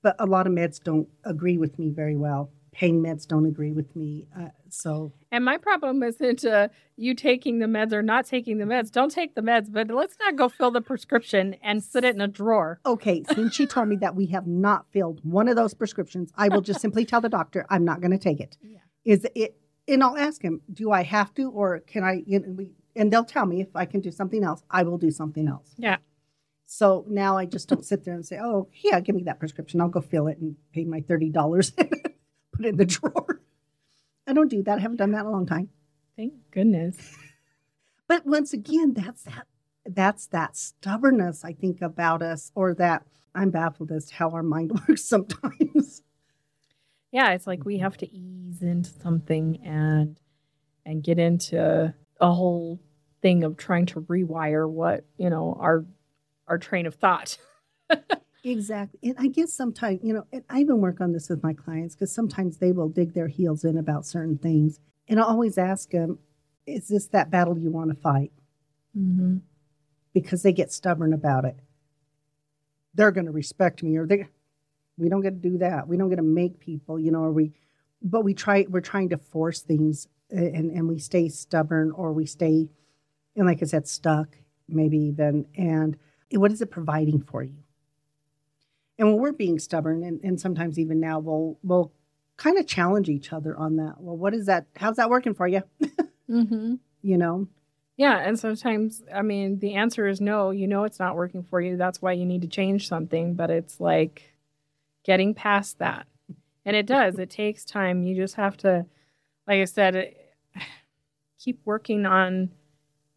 [0.02, 2.50] but a lot of meds don't agree with me very well.
[2.76, 7.58] Pain meds don't agree with me, uh, so And my problem isn't uh, you taking
[7.58, 8.92] the meds or not taking the meds.
[8.92, 12.20] Don't take the meds, but let's not go fill the prescription and sit it in
[12.20, 12.78] a drawer.
[12.84, 16.50] Okay, since she told me that we have not filled one of those prescriptions, I
[16.50, 18.58] will just simply tell the doctor I'm not going to take it.
[18.60, 18.80] Yeah.
[19.06, 19.56] Is it?
[19.88, 22.24] And I'll ask him, do I have to, or can I?
[22.26, 24.62] You know, we, and they'll tell me if I can do something else.
[24.70, 25.72] I will do something else.
[25.78, 25.96] Yeah.
[26.66, 29.80] So now I just don't sit there and say, oh yeah, give me that prescription.
[29.80, 31.72] I'll go fill it and pay my thirty dollars,
[32.56, 33.40] put it in the drawer.
[34.26, 34.78] I don't do that.
[34.78, 35.68] I haven't done that in a long time.
[36.16, 36.96] Thank goodness.
[38.08, 39.46] But once again, that's that
[39.84, 44.42] that's that stubbornness I think about us, or that I'm baffled as to how our
[44.42, 46.02] mind works sometimes.
[47.12, 50.18] Yeah, it's like we have to ease into something and
[50.84, 52.80] and get into a whole
[53.22, 55.84] thing of trying to rewire what, you know, our
[56.48, 57.38] our train of thought.
[58.46, 59.00] Exactly.
[59.02, 61.96] And I guess sometimes, you know, and I even work on this with my clients
[61.96, 64.78] because sometimes they will dig their heels in about certain things.
[65.09, 66.20] And I always ask them,
[66.64, 68.30] is this that battle you want to fight?
[68.96, 69.38] Mm-hmm.
[70.14, 71.56] Because they get stubborn about it.
[72.94, 74.28] They're going to respect me or they,
[74.96, 75.88] we don't get to do that.
[75.88, 77.52] We don't get to make people, you know, or we,
[78.00, 82.26] but we try, we're trying to force things and, and we stay stubborn or we
[82.26, 82.68] stay,
[83.35, 84.28] and like I said, stuck
[84.68, 85.46] maybe even.
[85.56, 85.96] And
[86.30, 87.56] what is it providing for you?
[88.98, 91.92] And when we're being stubborn, and, and sometimes even now, we'll we'll
[92.37, 93.94] kind of challenge each other on that.
[93.98, 94.66] Well, what is that?
[94.76, 95.62] How's that working for you?
[96.28, 96.74] Mm-hmm.
[97.02, 97.46] You know,
[97.96, 100.50] Yeah, and sometimes I mean the answer is no.
[100.50, 101.76] You know it's not working for you.
[101.76, 103.35] That's why you need to change something.
[103.35, 104.35] But it's like
[105.04, 106.09] getting past that,
[106.64, 107.18] and it does.
[107.20, 108.02] It takes time.
[108.02, 108.87] You just have to,
[109.46, 110.35] like I said, it,
[111.38, 112.50] keep working on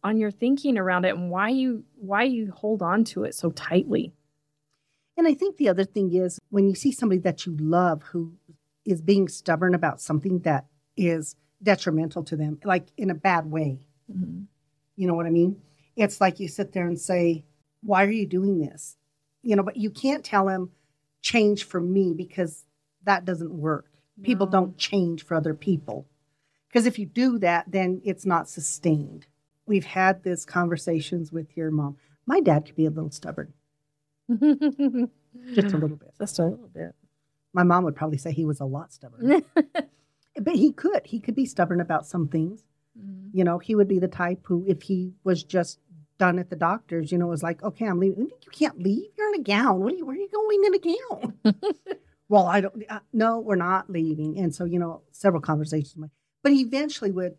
[0.04, 3.50] on your thinking around it and why you why you hold on to it so
[3.50, 4.12] tightly.
[5.20, 8.32] And I think the other thing is when you see somebody that you love who
[8.86, 10.64] is being stubborn about something that
[10.96, 13.80] is detrimental to them, like in a bad way.
[14.10, 14.44] Mm-hmm.
[14.96, 15.60] You know what I mean?
[15.94, 17.44] It's like you sit there and say,
[17.82, 18.96] "Why are you doing this?"
[19.42, 20.70] You know, but you can't tell him,
[21.20, 22.64] change for me because
[23.04, 23.90] that doesn't work.
[24.22, 26.06] People don't change for other people.
[26.68, 29.26] Because if you do that, then it's not sustained.
[29.66, 31.98] We've had these conversations with your mom.
[32.24, 33.52] My dad could be a little stubborn,
[35.54, 36.12] just a little bit.
[36.18, 36.94] Just a little bit.
[37.52, 39.44] My mom would probably say he was a lot stubborn,
[40.40, 41.02] but he could.
[41.04, 42.62] He could be stubborn about some things.
[42.98, 43.30] Mhm.
[43.32, 45.80] You know, he would be the type who, if he was just
[46.18, 48.26] done at the doctor's, you know, was like, okay, I'm leaving.
[48.26, 49.10] You can't leave.
[49.16, 49.80] You're in a gown.
[49.80, 50.06] What are you?
[50.06, 51.54] Where are you going in a gown?
[52.28, 52.84] well, I don't.
[52.88, 54.38] Uh, no, we're not leaving.
[54.38, 56.10] And so, you know, several conversations.
[56.42, 57.36] But he eventually would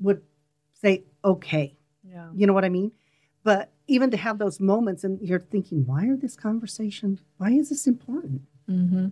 [0.00, 0.22] would
[0.74, 2.28] say, okay, yeah.
[2.34, 2.92] you know what I mean.
[3.44, 7.20] But even to have those moments, and you're thinking, why are this conversation?
[7.38, 8.42] Why is this important?
[8.66, 9.08] hmm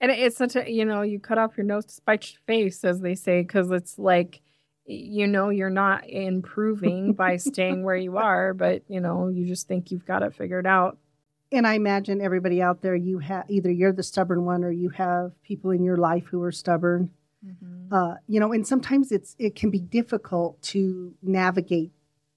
[0.00, 2.84] And it's such a, you know, you cut off your nose to spite your face,
[2.84, 4.40] as they say, because it's like,
[4.86, 9.68] you know, you're not improving by staying where you are, but, you know, you just
[9.68, 10.98] think you've got it figured out.
[11.52, 14.88] And I imagine everybody out there, you have either you're the stubborn one, or you
[14.88, 17.10] have people in your life who are stubborn.
[17.92, 21.92] uh, you know, and sometimes it's it can be difficult to navigate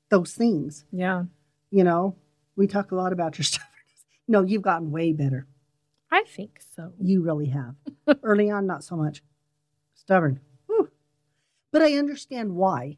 [0.09, 0.83] those things.
[0.91, 1.23] Yeah.
[1.71, 2.15] You know,
[2.55, 4.05] we talk a lot about your stubbornness.
[4.27, 5.47] No, you've gotten way better.
[6.11, 6.93] I think so.
[7.01, 7.75] You really have.
[8.23, 9.21] Early on, not so much.
[9.95, 10.39] Stubborn.
[10.67, 10.89] Whew.
[11.71, 12.97] But I understand why.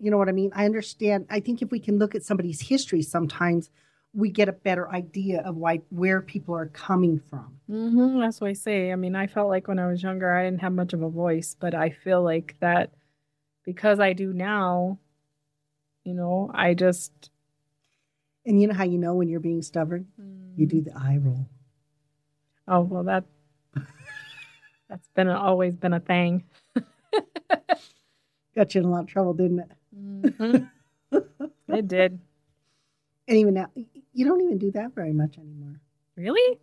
[0.00, 0.50] You know what I mean?
[0.54, 1.26] I understand.
[1.30, 3.70] I think if we can look at somebody's history, sometimes
[4.14, 7.58] we get a better idea of why where people are coming from.
[7.68, 8.90] hmm That's what I say.
[8.92, 11.08] I mean, I felt like when I was younger, I didn't have much of a
[11.10, 12.92] voice, but I feel like that
[13.64, 14.98] because I do now,
[16.04, 17.30] you know, I just.
[18.46, 20.08] And you know how you know when you're being stubborn?
[20.56, 21.46] You do the eye roll.
[22.66, 23.24] Oh well, that
[24.88, 26.44] that's been a, always been a thing.
[28.56, 29.70] Got you in a lot of trouble, didn't it?
[29.96, 30.70] Mhm.
[31.68, 32.18] it did.
[33.28, 33.70] And even now,
[34.12, 35.80] you don't even do that very much anymore.
[36.16, 36.58] Really?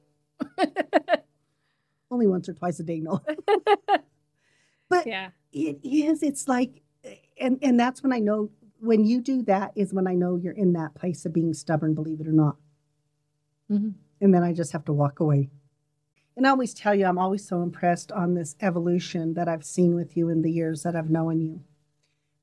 [2.11, 3.21] Only once or twice a day, no.
[4.89, 5.29] But yeah.
[5.51, 6.21] it is.
[6.23, 6.81] It's like,
[7.39, 8.49] and and that's when I know
[8.86, 11.93] when you do that is when I know you're in that place of being stubborn.
[11.93, 12.58] Believe it or not.
[13.69, 13.93] Mhm.
[14.21, 15.50] And then I just have to walk away.
[16.38, 19.95] And I always tell you, I'm always so impressed on this evolution that I've seen
[19.95, 21.62] with you in the years that I've known you.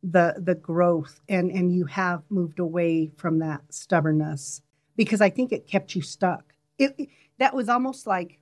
[0.02, 4.60] The the growth and and you have moved away from that stubbornness
[4.96, 6.54] because I think it kept you stuck.
[6.78, 8.38] It, it- that was almost like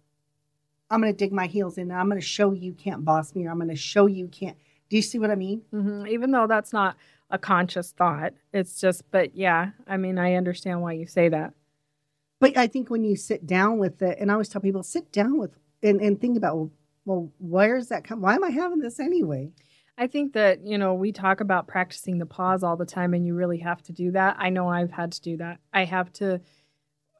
[0.90, 3.34] I'm going to dig my heels in and I'm going to show you can't boss
[3.34, 4.56] me or I'm going to show you can't.
[4.88, 5.62] Do you see what I mean?
[5.70, 6.96] hmm Even though that's not
[7.30, 9.10] a conscious thought, it's just.
[9.10, 11.54] But yeah, I mean, I understand why you say that.
[12.40, 15.12] But I think when you sit down with it, and I always tell people, sit
[15.12, 16.70] down with and, and think about, well,
[17.04, 18.20] well, where's that come?
[18.20, 19.50] Why am I having this anyway?
[19.98, 23.26] I think that, you know, we talk about practicing the pause all the time and
[23.26, 24.36] you really have to do that.
[24.38, 25.58] I know I've had to do that.
[25.72, 26.40] I have to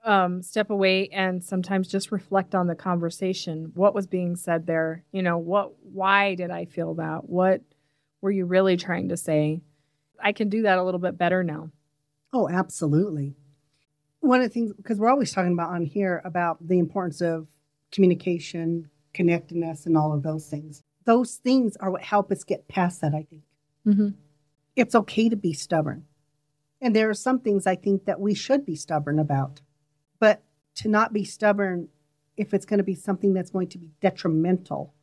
[0.04, 3.72] um, step away and sometimes just reflect on the conversation.
[3.74, 5.04] What was being said there?
[5.12, 7.28] You know, what, why did I feel that?
[7.28, 7.62] What
[8.22, 9.60] were you really trying to say?
[10.22, 11.70] I can do that a little bit better now.
[12.32, 13.34] Oh, absolutely.
[14.20, 17.48] One of the things, because we're always talking about on here about the importance of
[17.90, 20.82] communication, connectedness, and all of those things.
[21.04, 23.42] Those things are what help us get past that, I think.
[23.86, 24.08] Mm-hmm.
[24.76, 26.04] It's okay to be stubborn.
[26.80, 29.60] And there are some things I think that we should be stubborn about.
[30.18, 30.42] But
[30.76, 31.88] to not be stubborn
[32.36, 34.94] if it's going to be something that's going to be detrimental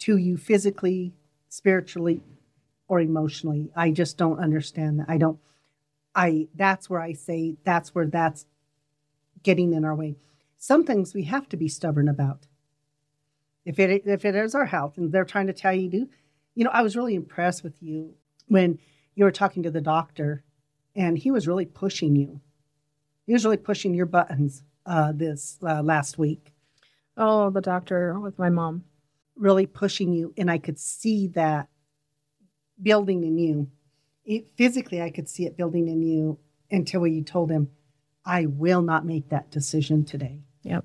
[0.00, 1.14] to you physically,
[1.48, 2.22] spiritually,
[2.88, 5.06] or emotionally, I just don't understand that.
[5.08, 5.38] I don't.
[6.14, 8.46] I that's where I say that's where that's
[9.42, 10.16] getting in our way.
[10.58, 12.46] Some things we have to be stubborn about.
[13.64, 16.08] If it if it is our health and they're trying to tell you to,
[16.54, 18.14] you know, I was really impressed with you
[18.48, 18.78] when
[19.14, 20.44] you were talking to the doctor,
[20.94, 22.40] and he was really pushing you.
[23.26, 26.52] He was really pushing your buttons uh, this uh, last week,
[27.16, 28.84] Oh, the doctor with my mom.
[29.36, 31.68] really pushing you, and I could see that
[32.80, 33.70] building in you.
[34.24, 36.38] It, physically, I could see it building in you
[36.70, 37.70] until you told him,
[38.24, 40.84] "I will not make that decision today." Yep.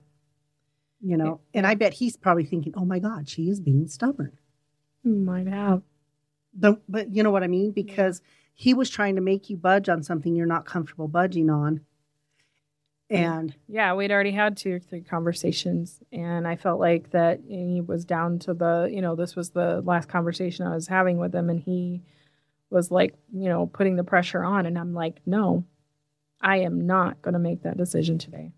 [1.01, 4.37] You know, and I bet he's probably thinking, "Oh my God, she is being stubborn."
[5.03, 5.81] Might have.
[6.53, 7.71] But, but you know what I mean?
[7.71, 8.21] Because
[8.53, 11.81] he was trying to make you budge on something you're not comfortable budging on.
[13.09, 17.81] And Yeah, we'd already had two or three conversations, and I felt like that he
[17.81, 21.33] was down to the, you know, this was the last conversation I was having with
[21.33, 22.03] him, and he
[22.69, 25.65] was like, you know, putting the pressure on, and I'm like, no,
[26.39, 28.51] I am not going to make that decision today.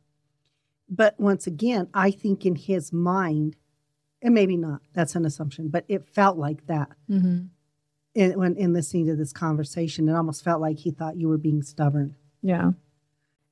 [0.90, 3.56] but once again, I think in his mind,
[4.22, 7.46] and maybe not, that's an assumption, but it felt like that Mm-hmm.
[8.16, 10.10] in, when in listening to this conversation.
[10.10, 12.18] It almost felt like he thought you were being stubborn.
[12.42, 12.72] Yeah,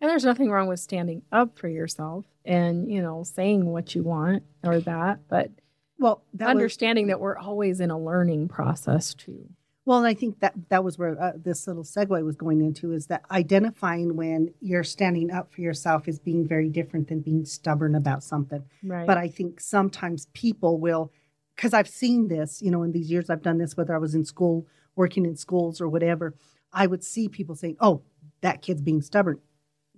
[0.01, 4.03] And there's nothing wrong with standing up for yourself and, you know, saying what you
[4.03, 5.51] want or that, but
[5.97, 9.49] Well, that was, understanding that we're always in a learning process too.
[9.85, 12.93] well, and I think that that was where uh, this little segue was going into
[12.93, 17.43] is that identifying when you're standing up for yourself is being very different than being
[17.43, 18.63] stubborn about something.
[18.83, 19.05] Right.
[19.05, 21.11] But I think sometimes people will,
[21.55, 24.15] because I've seen this, you know, in these years I've done this, whether I was
[24.15, 26.35] in school, working in schools or whatever,
[26.71, 28.03] I would see people saying, oh,
[28.41, 29.39] that kid's being stubborn.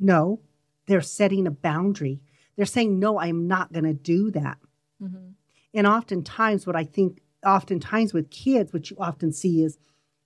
[0.02, 0.42] No,
[0.88, 2.20] they're setting a boundary.
[2.58, 4.58] They're saying, no, I'm not going to do that.
[5.02, 5.34] Mhm.
[5.74, 9.78] And oftentimes, what I think, oftentimes with kids, what you often see is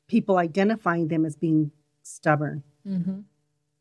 [0.08, 3.26] people identifying them as being stubborn Mhm.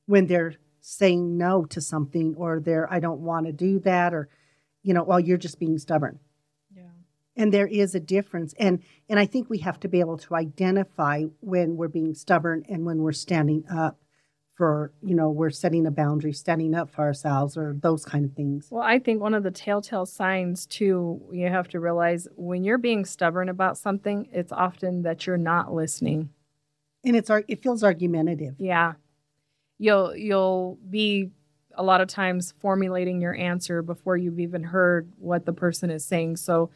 [0.06, 4.28] when they're saying no to something or they're, I don't want to do that, or,
[4.82, 6.18] you know, well, you're just being stubborn.
[6.74, 6.90] Yeah.
[7.36, 8.52] And there is a difference.
[8.58, 12.64] And, and I think we have to be able to identify when we're being stubborn
[12.68, 13.98] and when we're standing up
[14.54, 18.32] for, you know, we're setting a boundary, standing up for ourselves or those kind of
[18.34, 18.68] things.
[18.70, 22.78] Well, I think one of the telltale signs too, you have to realize when you're
[22.78, 26.30] being stubborn about something, it's often that you're not listening.
[27.04, 28.54] And it's, it feels argumentative.
[28.58, 28.94] Yeah.
[29.78, 31.30] You'll you'll be
[31.76, 36.04] a lot of times formulating your answer before you've even heard what the person is
[36.04, 36.36] saying.
[36.36, 36.70] So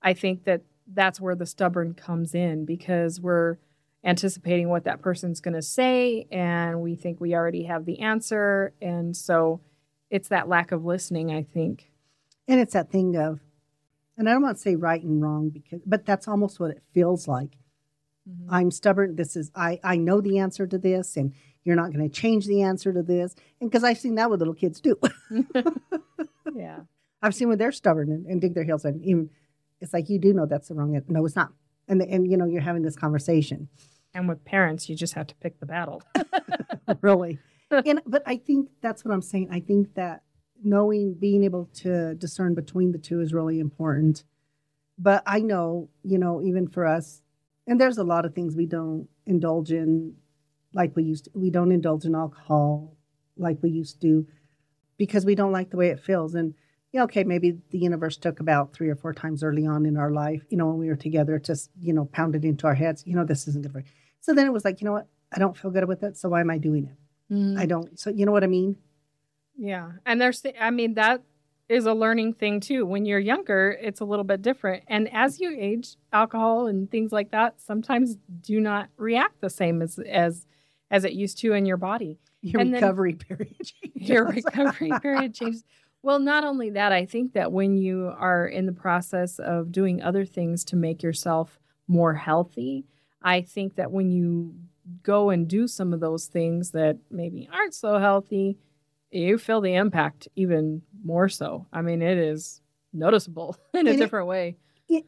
[0.00, 3.56] I think that that's where the stubborn comes in because we're
[4.06, 8.72] anticipating what that person's going to say and we think we already have the answer
[8.80, 9.60] and so
[10.10, 11.90] it's that lack of listening, I think.
[12.48, 13.40] And it's that thing of,
[14.16, 16.82] and I don't want to say right and wrong because, but that's almost what it
[16.92, 17.58] feels like.
[18.28, 18.54] Mm-hmm.
[18.54, 19.16] I'm stubborn.
[19.16, 22.46] This is, I, I know the answer to this, and you're not going to change
[22.46, 23.34] the answer to this.
[23.60, 24.98] And because I've seen that with little kids too.
[26.54, 26.80] yeah.
[27.20, 29.02] I've seen when they're stubborn and, and dig their heels in.
[29.02, 29.30] Even,
[29.80, 31.52] it's like, you do know that's the wrong, no, it's not.
[31.88, 33.68] And, the, and, you know, you're having this conversation.
[34.16, 36.02] And with parents, you just have to pick the battle.
[37.00, 37.38] really.
[37.70, 39.48] and but I think that's what I'm saying.
[39.50, 40.22] I think that
[40.62, 44.24] knowing, being able to discern between the two is really important.
[44.98, 47.22] But I know, you know, even for us,
[47.66, 50.14] and there's a lot of things we don't indulge in,
[50.72, 51.24] like we used.
[51.24, 52.96] To, we don't indulge in alcohol
[53.36, 54.26] like we used to,
[54.96, 56.34] because we don't like the way it feels.
[56.34, 56.54] And
[56.92, 60.10] yeah, okay, maybe the universe took about three or four times early on in our
[60.10, 63.14] life, you know, when we were together, just you know, pounded into our heads, you
[63.14, 63.80] know, this isn't good for.
[63.80, 63.86] You.
[64.26, 66.28] So then it was like, you know what, I don't feel good with it, so
[66.28, 67.32] why am I doing it?
[67.32, 67.56] Mm.
[67.56, 67.96] I don't.
[67.96, 68.76] So you know what I mean?
[69.56, 69.92] Yeah.
[70.04, 71.22] And there's, I mean, that
[71.68, 72.84] is a learning thing too.
[72.84, 74.82] When you're younger, it's a little bit different.
[74.88, 79.80] And as you age, alcohol and things like that sometimes do not react the same
[79.80, 80.44] as, as,
[80.90, 82.18] as it used to in your body.
[82.42, 83.54] Your And then- recovery period.
[83.62, 84.08] changes.
[84.08, 85.62] Your recovery period changes.
[86.02, 90.02] Well, not only that, I think that when you are in the process of doing
[90.02, 92.84] other things to make yourself more healthy,
[93.22, 94.54] I think that when you
[95.02, 98.58] go and do some of those things that maybe aren't so healthy,
[99.10, 101.66] you feel the impact even more so.
[101.72, 102.60] I mean, it is
[102.92, 104.56] noticeable in a And it- different way.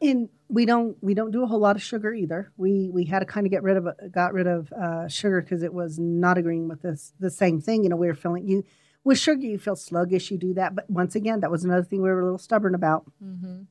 [0.01, 2.51] and we don't we don't do a whole lot of sugar either.
[2.57, 5.63] We we had to kind of get rid of got rid of uh, sugar because
[5.63, 7.83] it was not agreeing with this the same thing.
[7.83, 8.63] You know, we were feeling you
[9.05, 10.31] with sugar you feel sluggish.
[10.31, 12.75] You do that, but once again, that was another thing we were a little stubborn
[12.75, 13.05] about.
[13.23, 13.61] Mm-hmm.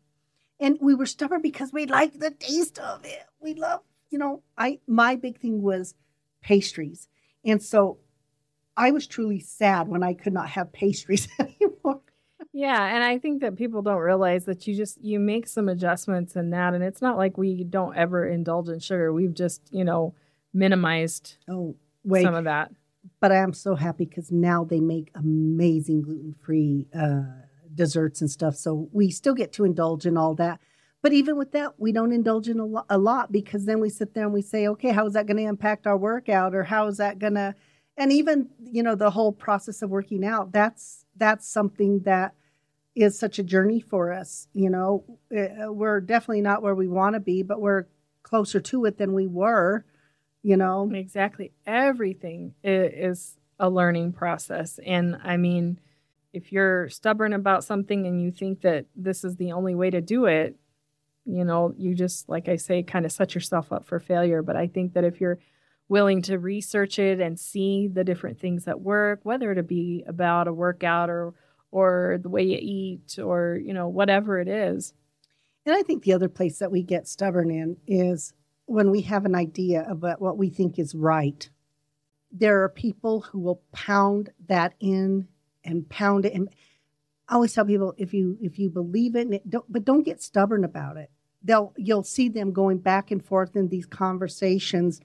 [0.60, 3.24] and we were stubborn because we liked the taste of it.
[3.40, 5.94] We love, you know, I my big thing was
[6.42, 7.08] pastries,
[7.44, 7.98] and so
[8.76, 12.00] I was truly sad when I could not have pastries anymore.
[12.52, 16.36] Yeah, and I think that people don't realize that you just you make some adjustments
[16.36, 19.12] in that and it's not like we don't ever indulge in sugar.
[19.12, 20.14] We've just, you know,
[20.54, 22.70] minimized Oh, wait, some of that.
[23.20, 27.22] but I am so happy because now they make amazing gluten free uh,
[27.74, 28.56] desserts and stuff.
[28.56, 30.60] So we still get to indulge in all that.
[31.02, 33.88] But even with that, we don't indulge in a, lo- a lot because then we
[33.88, 36.64] sit there and we say, okay, how is that going to impact our workout, or
[36.64, 37.54] how is that going to,
[37.96, 40.52] and even you know the whole process of working out.
[40.52, 42.34] That's that's something that
[42.94, 44.48] is such a journey for us.
[44.54, 45.04] You know,
[45.36, 47.86] Uh, we're definitely not where we want to be, but we're
[48.22, 49.84] closer to it than we were.
[50.42, 51.52] You know, Exactly.
[51.66, 54.78] Everything is a learning process.
[54.84, 55.80] And I mean,
[56.32, 60.00] if you're stubborn about something and you think that this is the only way to
[60.00, 60.56] do it,
[61.28, 64.42] you know, you just, like I say, kind of set yourself up for failure.
[64.42, 65.38] But I think that if you're
[65.88, 70.48] willing to research it and see the different things that work, whether it be about
[70.48, 71.34] a workout or
[71.72, 74.94] or the way you eat or you know whatever it is
[75.66, 78.32] And I think the other place that we get stubborn in is
[78.66, 81.48] when we have an idea about what we think is right.
[82.32, 85.28] There are people who will pound that in
[85.64, 86.34] and pound it.
[86.34, 86.48] And
[87.28, 90.22] I always tell people if you if you believe it, it don't, but don't get
[90.22, 91.10] stubborn about it.
[91.42, 95.00] They'll you'll see them going back and forth in these conversations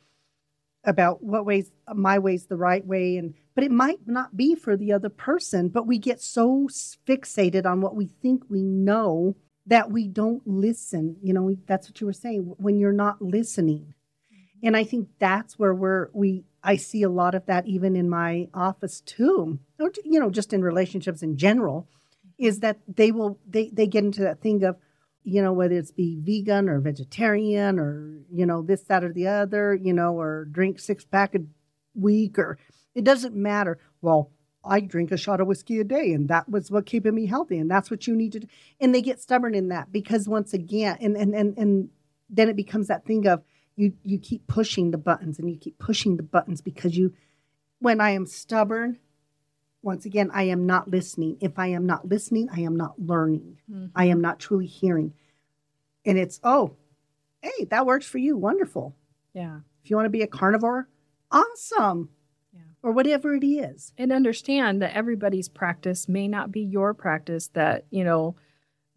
[0.84, 4.75] about what ways my way's the right way and but it might not be for
[4.75, 6.67] the other person but we get so
[7.07, 11.17] fixated on what we think we know that we don't listen.
[11.21, 13.93] You know that's what you were saying when you're not listening.
[14.34, 14.67] Mm-hmm.
[14.67, 18.09] And i think that's where we're we i see a lot of that even in
[18.09, 21.88] my office too or you know just in relationships in general
[22.38, 24.75] is that they will they they get into that thing of
[25.24, 29.28] you know, whether it's be vegan or vegetarian or, you know, this, that, or the
[29.28, 31.39] other, you know, or drink six pack a
[31.95, 32.57] week or
[32.95, 33.80] it doesn't matter.
[34.01, 34.32] Well,
[34.65, 37.57] I drink a shot of whiskey a day and that was what keeping me healthy.
[37.57, 38.47] And that's what you need to do.
[38.80, 41.89] And they get stubborn in that because once again, and and and, and
[42.30, 43.43] then it becomes that thing of
[43.76, 47.13] you you keep pushing the buttons and you keep pushing the buttons because you
[47.80, 48.99] when I am stubborn,
[49.84, 51.38] once again, I am not listening.
[51.41, 53.57] If I am not listening, I am not learning.
[53.69, 53.88] Mm-hmm.
[53.95, 55.13] I am not truly hearing.
[56.05, 56.77] And it's, oh,
[57.41, 58.38] hey, that works for you.
[58.38, 58.95] Wonderful.
[59.34, 59.59] Yeah.
[59.84, 60.88] If you want to be a carnivore,
[61.29, 62.09] awesome.
[62.53, 62.61] Yeah.
[62.81, 63.93] Or whatever it is.
[63.97, 68.36] And understand that everybody's practice may not be your practice that, you know,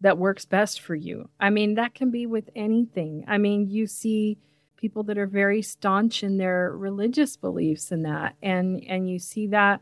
[0.01, 1.29] that works best for you.
[1.39, 3.25] I mean, that can be with anything.
[3.27, 4.37] I mean, you see
[4.77, 9.47] people that are very staunch in their religious beliefs and that and and you see
[9.47, 9.81] that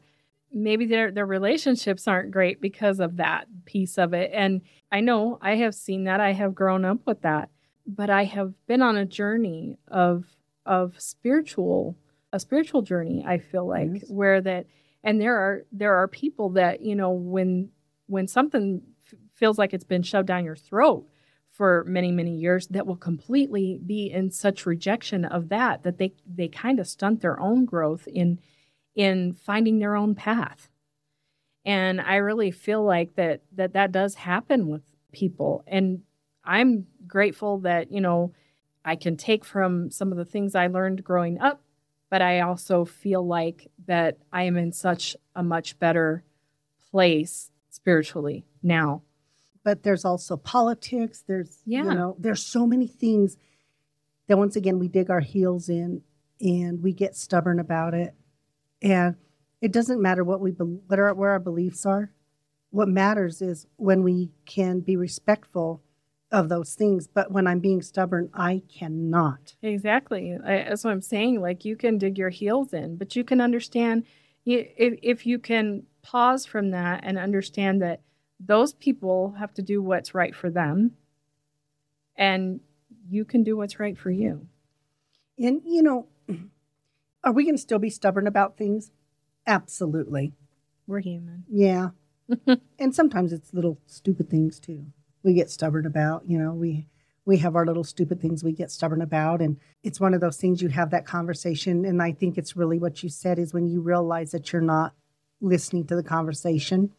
[0.55, 5.37] maybe their their relationships aren't great because of that piece of it and i know
[5.41, 7.49] i have seen that i have grown up with that
[7.85, 10.23] but i have been on a journey of
[10.65, 11.95] of spiritual
[12.31, 14.09] a spiritual journey i feel like yes.
[14.09, 14.65] where that
[15.03, 17.69] and there are there are people that you know when
[18.07, 21.05] when something f- feels like it's been shoved down your throat
[21.51, 26.13] for many many years that will completely be in such rejection of that that they
[26.25, 28.39] they kind of stunt their own growth in
[28.95, 30.69] in finding their own path.
[31.65, 36.01] And I really feel like that that that does happen with people and
[36.45, 38.33] I'm grateful that, you know,
[38.83, 41.61] I can take from some of the things I learned growing up,
[42.09, 46.23] but I also feel like that I am in such a much better
[46.91, 49.01] place spiritually now.
[49.63, 51.83] But there's also politics, there's yeah.
[51.83, 53.37] you know, there's so many things
[54.27, 56.03] that once again we dig our heels in
[56.39, 58.13] and we get stubborn about it
[58.81, 59.15] and
[59.61, 62.11] it doesn't matter what we what our, where our beliefs are.
[62.69, 65.81] What matters is when we can be respectful
[66.31, 67.07] of those things.
[67.07, 69.55] But when I'm being stubborn, I cannot.
[69.61, 70.37] Exactly.
[70.45, 71.41] I, that's what I'm saying.
[71.41, 74.05] Like you can dig your heels in, but you can understand
[74.45, 78.01] if if you can pause from that and understand that
[78.39, 80.91] those people have to do what's right for them,
[82.17, 82.59] and
[83.09, 84.47] you can do what's right for you.
[85.39, 86.07] And you know,
[87.25, 88.91] are we going to still be stubborn about things?
[89.47, 90.33] Absolutely.
[90.87, 91.43] We're human.
[91.49, 91.89] Yeah.
[92.79, 94.85] and sometimes it's little stupid things too.
[95.23, 96.87] We get stubborn about, you know, we
[97.25, 100.37] we have our little stupid things we get stubborn about and it's one of those
[100.37, 103.67] things you have that conversation and I think it's really what you said is when
[103.67, 104.93] you realize that you're not
[105.41, 106.91] listening to the conversation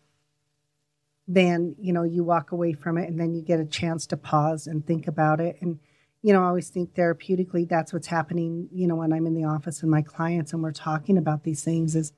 [1.28, 4.16] then, you know, you walk away from it and then you get a chance to
[4.16, 5.78] pause and think about it and
[6.22, 9.44] you know, I always think therapeutically that's what's happening, you know, when I'm in the
[9.44, 12.12] office and my clients and we're talking about these things is,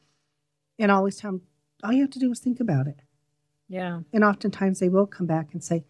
[0.79, 1.43] and I always tell them,
[1.83, 3.01] all you have to do is think about it.
[3.69, 4.01] Yeah.
[4.13, 5.85] And oftentimes they will come back and say,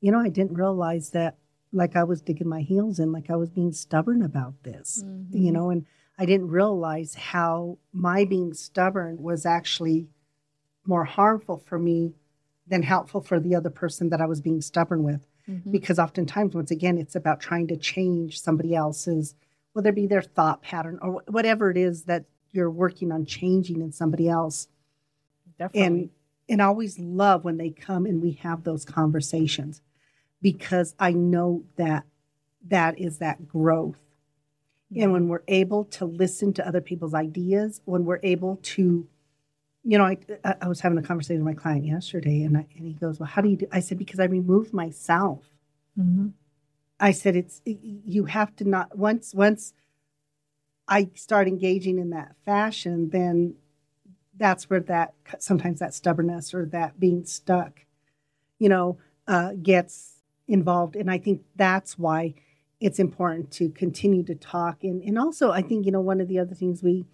[0.00, 1.38] you know, I didn't realize that
[1.72, 5.36] like I was digging my heels in, like I was being stubborn about this, mm-hmm.
[5.36, 5.84] you know, and
[6.18, 10.08] I didn't realize how my being stubborn was actually
[10.86, 12.14] more harmful for me
[12.66, 15.70] than helpful for the other person that I was being stubborn with mm-hmm.
[15.70, 19.34] because oftentimes, once again, it's about trying to change somebody else's,
[19.72, 23.80] whether it be their thought pattern or whatever it is that you're working on changing
[23.80, 24.68] in somebody else.
[25.58, 25.86] Definitely.
[25.86, 26.10] And
[26.48, 29.82] and I always love when they come and we have those conversations
[30.40, 32.04] because I know that
[32.68, 33.98] that is that growth.
[34.92, 35.02] Mm-hmm.
[35.02, 39.08] And when we're able to listen to other people's ideas, when we're able to
[39.86, 40.18] you know, I,
[40.60, 43.28] I was having a conversation with my client yesterday, and I, and he goes, "Well,
[43.28, 45.44] how do you do?" I said, "Because I removed myself."
[45.98, 46.28] Mm-hmm.
[46.98, 49.74] I said, "It's you have to not once once
[50.88, 53.54] I start engaging in that fashion, then
[54.36, 57.86] that's where that sometimes that stubbornness or that being stuck,
[58.58, 60.16] you know, uh, gets
[60.48, 62.34] involved, and I think that's why
[62.80, 66.26] it's important to continue to talk, and and also I think you know one of
[66.26, 67.06] the other things we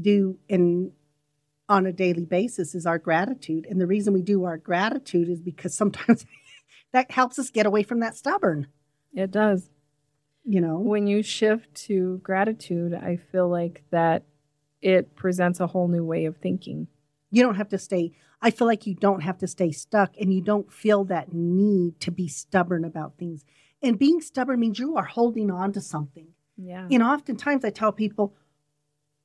[0.00, 0.92] do in
[1.68, 3.66] on a daily basis is our gratitude.
[3.68, 6.26] And the reason we do our gratitude is because sometimes
[6.92, 8.68] that helps us get away from that stubborn.
[9.14, 9.70] It does.
[10.44, 14.24] You know, when you shift to gratitude, I feel like that
[14.80, 16.86] it presents a whole new way of thinking.
[17.30, 20.32] You don't have to stay, I feel like you don't have to stay stuck and
[20.32, 23.44] you don't feel that need to be stubborn about things.
[23.82, 26.28] And being stubborn means you are holding on to something.
[26.56, 26.86] Yeah.
[26.88, 28.34] You know, oftentimes I tell people,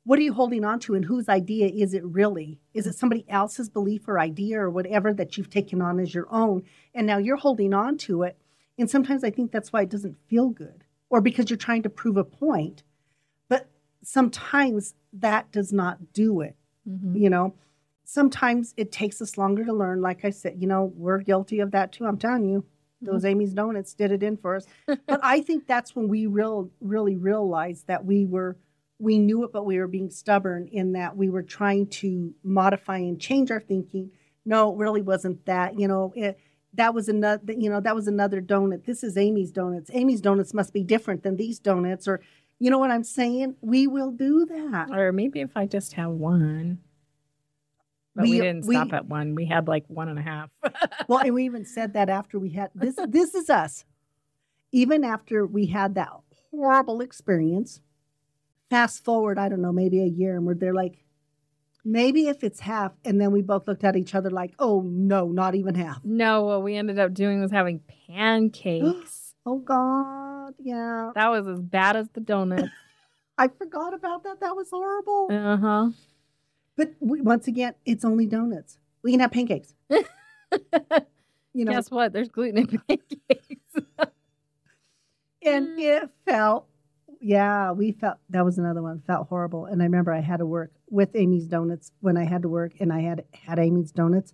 [0.04, 2.60] what are you holding on to and whose idea is it really?
[2.74, 6.28] Is it somebody else's belief or idea or whatever that you've taken on as your
[6.32, 6.64] own?
[6.96, 8.38] And now you're holding on to it.
[8.80, 11.90] And sometimes I think that's why it doesn't feel good or because you're trying to
[11.90, 12.84] prove a point.
[13.48, 13.70] But
[14.02, 16.56] sometimes that does not do it.
[16.90, 17.20] Mhm.
[17.20, 17.54] You know,
[18.04, 20.02] sometimes it takes us longer to learn.
[20.02, 22.06] Like I said, you know, we're guilty of that too.
[22.06, 22.66] I'm telling you,
[23.04, 24.66] those Amy's Donuts did it in for us.
[24.88, 28.58] but I think that's when we real, really realized that we were,
[29.02, 32.98] we knew it, but we were being stubborn in that we were trying to modify
[32.98, 34.12] and change our thinking.
[34.46, 35.80] No, it really wasn't that.
[35.80, 36.40] You know, it,
[36.76, 37.54] that was another.
[37.54, 38.86] You know, that was another donut.
[38.86, 39.90] This is Amy's Donuts.
[39.94, 42.22] Amy's Donuts must be different than these donuts, or
[42.60, 43.56] you know what I'm saying?
[43.62, 44.90] We will do that.
[44.92, 46.80] Or maybe if I just have one.
[48.16, 49.34] But we, We- didn't we- stop at one.
[49.36, 50.50] We had like one and a half.
[51.08, 52.98] well, and we even said that after we had this.
[53.08, 53.84] This is us.
[54.72, 56.10] Even after we had that
[56.52, 57.82] horrible experience.
[58.72, 61.04] Fast forward, I don't know, maybe a year, and we're there like,
[61.84, 65.28] maybe if it's half, and then we both looked at each other like, oh no,
[65.28, 66.00] not even half.
[66.06, 69.28] no, what we ended up doing was having pancakes.
[69.44, 72.70] Oh God, yeah, that was as bad as the donuts.
[73.40, 74.40] I forgot about that.
[74.40, 75.30] That was horrible.
[75.32, 75.90] Uh huh.
[76.78, 78.78] But we, once again, it's only donuts.
[79.02, 79.74] We can have pancakes.
[81.54, 82.14] You know, Guess what?
[82.14, 83.76] There's gluten in pancakes.
[85.44, 86.68] and it felt
[87.22, 89.66] yeah we felt that was another one felt horrible.
[89.66, 92.74] And i remember i had to work with amy's donuts when i had to work
[92.80, 94.34] and i had had amy's donuts.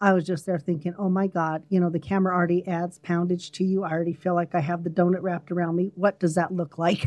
[0.00, 3.50] I was just there thinking oh my god you know the camera already adds poundage
[3.52, 3.84] to you.
[3.84, 5.92] I already feel like i have the donut wrapped around me.
[5.94, 7.06] What does that look like?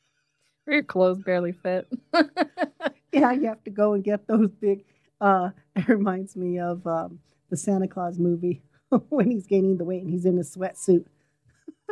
[0.66, 1.88] Your clothes barely fit.
[3.12, 4.84] yeah you have to go and get those big
[5.20, 7.18] uh it reminds me of um,
[7.50, 8.62] the santa claus movie
[9.08, 11.04] when he's gaining the weight and he's in a sweatsuit.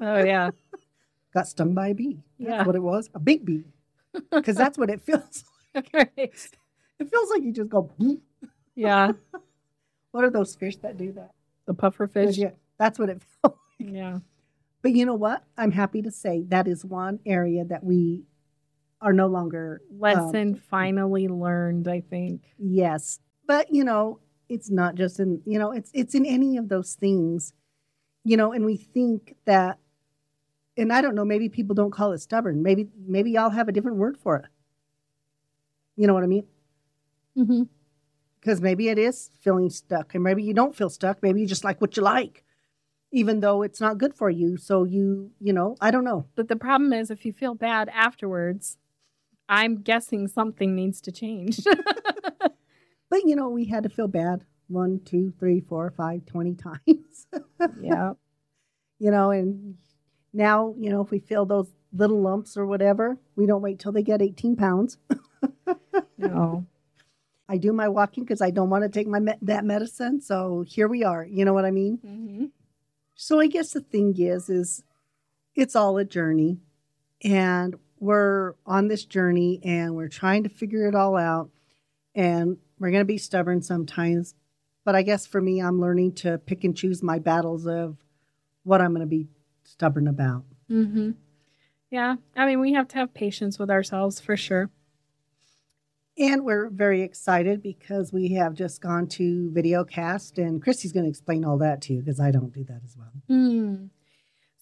[0.01, 0.51] Oh yeah.
[1.35, 2.64] Got stung by a bee that's Yeah.
[2.64, 3.64] what it was a big bee
[4.30, 5.89] because that's what it feels like.
[5.93, 6.11] right.
[6.99, 7.91] It feels like you just go.
[8.74, 9.12] Yeah.
[10.12, 11.30] What are those fish that do that?
[11.64, 12.37] The puffer fish.
[12.37, 13.57] Yeah, that's what it felt.
[13.80, 13.89] like.
[13.95, 14.18] Yeah.
[14.83, 15.43] But you know what?
[15.57, 18.24] I'm happy to say that is one area that we
[19.01, 19.80] are no longer.
[19.91, 22.43] Lesson um, finally learned, I think.
[22.59, 24.18] Yes, but you know,
[24.51, 25.41] it's not just in.
[25.47, 27.55] You know, it's it's in any of those things.
[28.22, 29.78] You know, and we think that,
[30.77, 31.25] and I don't know.
[31.25, 32.62] Maybe people don't call it stubborn.
[32.62, 34.47] Maybe maybe y'all have a different word for it.
[35.97, 36.47] You know what I mean?
[37.37, 37.62] Mm-hmm.
[38.41, 41.64] because maybe it is feeling stuck and maybe you don't feel stuck maybe you just
[41.64, 42.45] like what you like
[43.11, 46.49] even though it's not good for you so you you know i don't know But
[46.49, 48.77] the problem is, if you feel bad afterwards,
[49.49, 51.61] I'm guessing something needs to change.
[53.11, 57.27] but you know we had to feel bad one two three four five twenty times
[57.81, 58.12] yeah.
[58.99, 59.77] you know and
[60.33, 63.93] now you know if we feel those little lumps or whatever we don't wait till
[63.93, 64.97] they get 18 pounds
[66.18, 66.66] No.
[67.49, 70.64] i do my walking because i don't want to take my me- that medicine so
[70.66, 72.45] here we are you know what i mean Mm-hmm.
[73.14, 74.83] So I guess the thing is, is
[75.55, 76.59] it's all a journey,
[77.22, 81.51] and we're on this journey, and we're trying to figure it all out,
[82.16, 84.35] and we're going to be stubborn sometimes.
[84.85, 87.99] But I guess for me, I'm learning to pick and choose my battles of
[88.64, 89.28] what I'm going to be
[89.73, 90.45] stubborn about.
[90.70, 91.12] Mm-hmm.
[91.91, 92.16] Yeah.
[92.37, 94.70] I mean, we have to have patience with ourselves for sure.
[96.18, 101.05] And we're very excited because we have just gone to video cast, and Christy's going
[101.05, 103.12] to explain all that to you because I don't do that as well.
[103.29, 103.87] Hmm.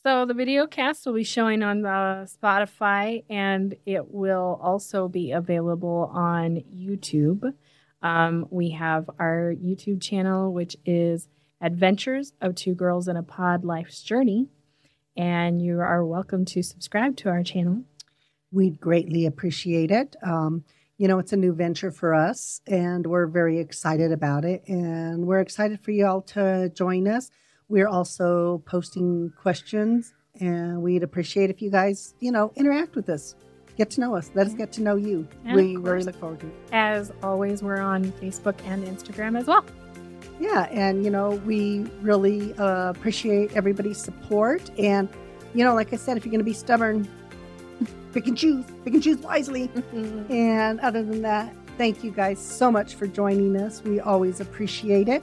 [0.03, 5.33] So the video cast will be showing on uh, Spotify, and it will also be
[5.33, 7.53] available on YouTube.
[8.01, 11.29] Um, we have our YouTube channel, which is
[11.61, 14.49] Adventures of Two Girls in a Pod Life's Journey,
[15.17, 17.83] and you are welcome to subscribe to our channel.
[18.53, 20.17] We'd greatly appreciate it.
[20.23, 20.65] Um,
[20.99, 24.63] you know, it's a new venture for us, and we're very excited about it.
[24.67, 27.31] And we're excited for you all to join us.
[27.69, 33.35] We're also posting questions, and we'd appreciate if you guys, you know, interact with us,
[33.77, 35.27] get to know us, let us get to know you.
[35.45, 36.55] Yeah, we really look forward to it.
[36.73, 39.65] As always, we're on Facebook and Instagram as well.
[40.41, 44.71] Yeah, and you know, we really uh, appreciate everybody's support.
[44.79, 45.09] And
[45.55, 47.07] you know, like I said, if you're going to be stubborn,
[48.13, 49.71] pick and choose, pick and choose wisely.
[50.31, 53.83] And other than that, thank you guys so much for joining us.
[53.85, 55.23] We always appreciate it.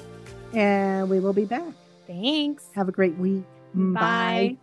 [0.53, 1.73] And we will be back.
[2.05, 2.69] Thanks.
[2.75, 3.43] Have a great week.
[3.73, 4.57] Bye.